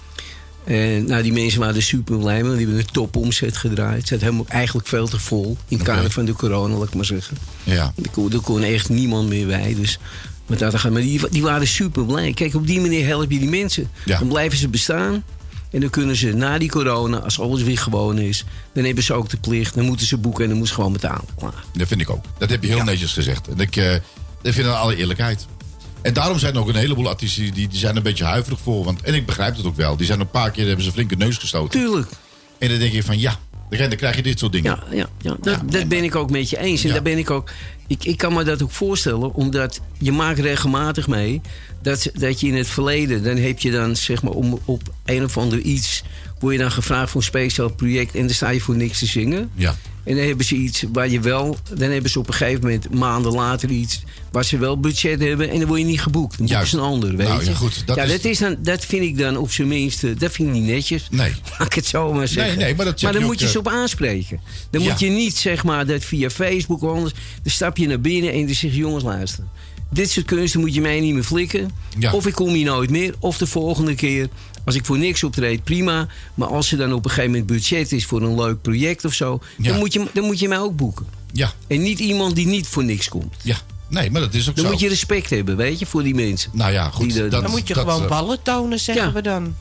[0.64, 2.44] En nou, die mensen waren er super blij mee.
[2.44, 3.98] want Die hebben een topomzet gedraaid.
[3.98, 5.58] Het zat helemaal, eigenlijk veel te vol.
[5.68, 7.38] In het kader van de corona, laat ik maar zeggen.
[7.64, 7.94] Ja.
[8.04, 9.76] Er kon, er kon echt niemand meer bij.
[9.76, 10.00] Dus,
[10.48, 12.34] maar, die, die waren super blij.
[12.34, 13.90] Kijk, op die manier help je die mensen.
[14.06, 14.20] Ja.
[14.20, 15.24] Dan blijven ze bestaan.
[15.74, 18.46] En dan kunnen ze na die corona, als alles weer gewoon is...
[18.74, 19.76] dan hebben ze ook de plicht.
[19.76, 21.26] Dan moeten ze boeken en dan moeten ze gewoon betalen.
[21.38, 21.64] Klaar.
[21.74, 22.24] Dat vind ik ook.
[22.38, 23.48] Dat heb je heel netjes gezegd.
[23.48, 25.46] En ik, eh, ik vind het alle eerlijkheid.
[26.02, 28.84] En daarom zijn er ook een heleboel artiesten die, die zijn een beetje huiverig voor.
[28.84, 29.98] Want, en ik begrijp het ook wel.
[29.98, 31.80] Die zijn een paar keer hebben ze flinke neus gestoten.
[31.80, 32.08] Tuurlijk.
[32.58, 33.40] En dan denk je van ja,
[33.78, 34.80] dan dan krijg je dit soort dingen.
[34.90, 36.82] Ja, ja, ja dat, dat ben ik ook met je eens.
[36.82, 36.94] En Ja.
[36.94, 37.50] daar ben ik ook.
[37.88, 41.42] Ik, ik kan me dat ook voorstellen, omdat je maakt regelmatig mee
[41.82, 45.24] dat, dat je in het verleden, dan heb je dan zeg maar om, op een
[45.24, 46.04] of ander iets,
[46.40, 49.06] word je dan gevraagd voor een speciaal project en dan sta je voor niks te
[49.06, 49.50] zingen.
[49.56, 49.76] Ja.
[50.04, 51.58] En dan hebben ze iets waar je wel...
[51.74, 54.04] Dan hebben ze op een gegeven moment maanden later iets...
[54.32, 56.38] waar ze wel budget hebben en dan word je niet geboekt.
[56.48, 57.50] Dan ze een ander, weet Nou, je.
[57.50, 60.14] ja, goed, dat ja, is- dat, is dan, dat vind ik dan op zijn minste...
[60.14, 61.08] Dat vind ik niet netjes.
[61.12, 61.32] Nee.
[61.60, 62.56] Laat ik het zo maar zeggen.
[62.58, 64.40] Nee, nee, maar dat zeg dan je moet ook, je ze eh, op aanspreken.
[64.70, 64.90] Dan Ja.
[64.90, 67.14] moet je niet, zeg maar, dat via Facebook of anders...
[67.44, 68.78] dan stap je naar binnen en dan zeg je...
[68.78, 69.44] jongens, luister.
[69.90, 71.72] Dit soort kunsten moet je mij niet meer flikken.
[72.12, 73.14] Of ik kom hier nooit meer.
[73.20, 74.28] Of de volgende keer,
[74.66, 76.08] als ik voor niks optreed, prima.
[76.34, 79.14] Maar als er dan op een gegeven moment budget is voor een leuk project of
[79.14, 79.40] zo...
[79.58, 79.70] Ja.
[79.70, 81.06] Dan, moet je, dan moet je mij ook boeken.
[81.32, 81.52] Ja.
[81.68, 83.36] En niet iemand die niet voor niks komt.
[83.42, 83.58] Ja.
[83.88, 84.72] Nee, maar dat is ook Dan zo.
[84.72, 86.50] moet je respect hebben, weet je, voor die mensen.
[86.54, 87.14] Nou ja, goed.
[87.14, 89.12] Die dat, Dan moet je dat, gewoon eh, ballen tonen, zeggen Ja.
[89.12, 89.56] we dan.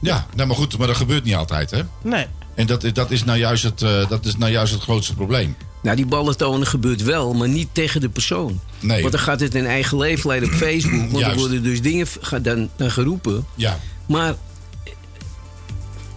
[0.00, 1.82] Ja, nou, maar goed, maar dat gebeurt niet altijd, hè?
[2.02, 2.26] Nee.
[2.54, 5.56] En dat, dat, is nou juist het, eh, dat is nou juist het grootste probleem.
[5.82, 8.60] Nou, die ballen tonen gebeurt wel, maar niet tegen de persoon.
[8.80, 9.00] Nee.
[9.00, 11.10] Want dan gaat het in eigen leven leiden op Facebook.
[11.10, 12.06] Want er worden dus dingen
[12.42, 13.46] dan, dan geroepen.
[13.54, 13.80] Ja.
[14.06, 14.34] Maar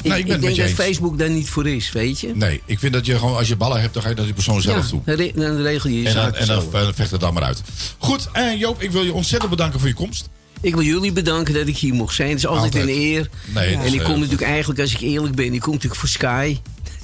[0.01, 0.69] ik, met denk dat.
[0.69, 2.31] Facebook daar niet voor is, weet je?
[2.35, 4.33] Nee, ik vind dat je gewoon, als je ballen hebt, dan ga je naar die
[4.33, 5.01] persoon zelf Ja, toe.
[5.05, 7.43] dan, re- dan regel je je En dan, en dan eh, vecht het dan maar
[7.43, 7.61] uit.
[7.97, 10.29] Goed, en Joop, ik wil je ontzettend bedanken voor je komst.
[10.61, 12.29] Ik wil jullie bedanken dat ik hier mocht zijn.
[12.29, 12.83] Het is altijd, Altijd.
[12.83, 13.29] een eer.
[13.53, 16.09] Nee, en ik eh, kom natuurlijk eigenlijk, als ik eerlijk ben, ik kom natuurlijk voor
[16.09, 16.57] Sky.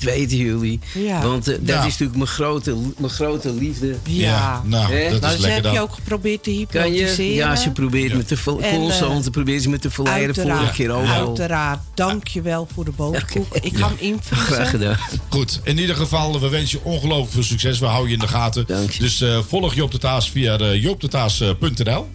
[0.05, 0.79] Dat weten jullie.
[0.93, 1.21] Ja.
[1.21, 1.77] Want eh, dat Ja.
[1.79, 3.95] is natuurlijk mijn grote, mijn grote liefde.
[4.07, 5.09] Ja, nou, Hè?
[5.09, 7.33] dat Nou, is ze lekker heb je ook geprobeerd te hypnotiseren.
[7.33, 8.17] Ja, ze probeert Ja.
[8.17, 10.35] me te ver- En, constant eh, probeert ze me te verleiden.
[10.35, 11.27] Vorige Uiteraard, keer ook al.
[11.27, 11.79] uiteraard.
[11.93, 13.55] Dank je wel voor de boterkoek.
[13.61, 14.45] Ik ga hem invriezen.
[14.47, 14.97] Graag gedaan.
[15.29, 17.79] Goed, in ieder geval, we wensen je ongelooflijk veel succes.
[17.79, 18.63] We houden je in de gaten.
[18.67, 18.99] Dank je.
[18.99, 22.07] Dus eh, volg Joop de Taas via uh, joopdetaas.nl.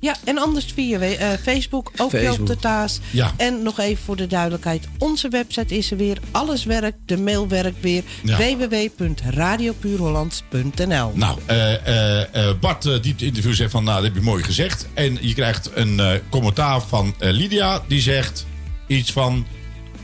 [0.00, 2.36] Ja, en anders via eh, Facebook, ook Facebook.
[2.36, 3.00] Joop de Taas.
[3.10, 3.32] Ja.
[3.36, 4.88] En nog even voor de duidelijkheid.
[4.98, 6.18] Onze website is er weer.
[6.30, 6.96] Alles werkt.
[7.06, 8.02] De mail werkt weer.
[8.22, 8.36] Ja.
[8.36, 14.20] www.radiopuurhollands.nl Nou, eh, eh, eh, Bart, die het interview zegt van, nou, dat heb je
[14.30, 14.86] mooi gezegd.
[14.94, 18.46] En je krijgt een eh, commentaar van eh, Lydia, die zegt
[18.86, 19.46] iets van...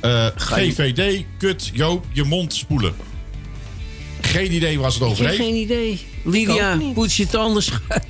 [0.01, 2.95] eh, GVD, kut, Joop, je mond spoelen.
[4.21, 5.37] Geen idee waar ze het over heeft.
[5.37, 6.01] geen idee.
[6.25, 8.07] Lydia, poets je tanden, schat.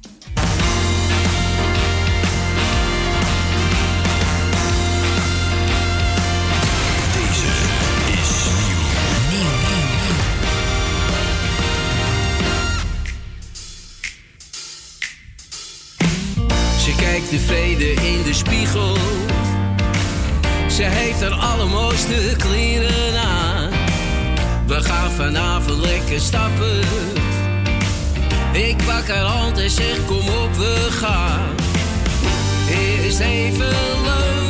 [16.86, 18.98] Ze kijkt tevreden in de spiegel.
[20.70, 23.70] Ze heeft haar allermooiste kleren aan.
[24.68, 26.80] We gaan vanavond lekker stappen.
[28.52, 31.56] Ik pak haar hand en zeg kom op we gaan.
[32.70, 34.45] Eerst even leuk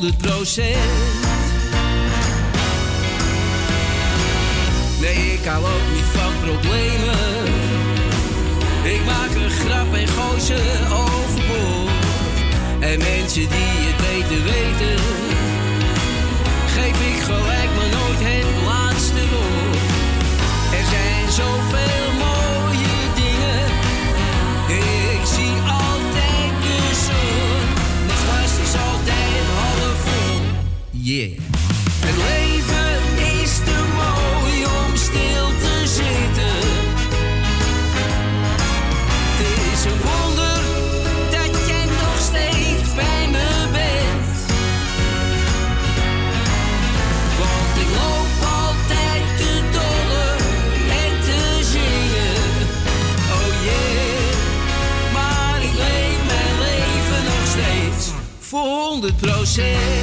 [0.00, 0.76] 100 procent.
[5.00, 7.44] Nee, ik hou ook niet van problemen.
[8.82, 10.60] Ik maak een grap en gooi ze
[10.92, 11.90] overboord.
[12.80, 14.98] En mensen die het beter weten,
[16.74, 17.59] geef ik gelijk
[59.50, 59.99] procent.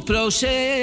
[0.00, 0.79] Ik leef mijn leven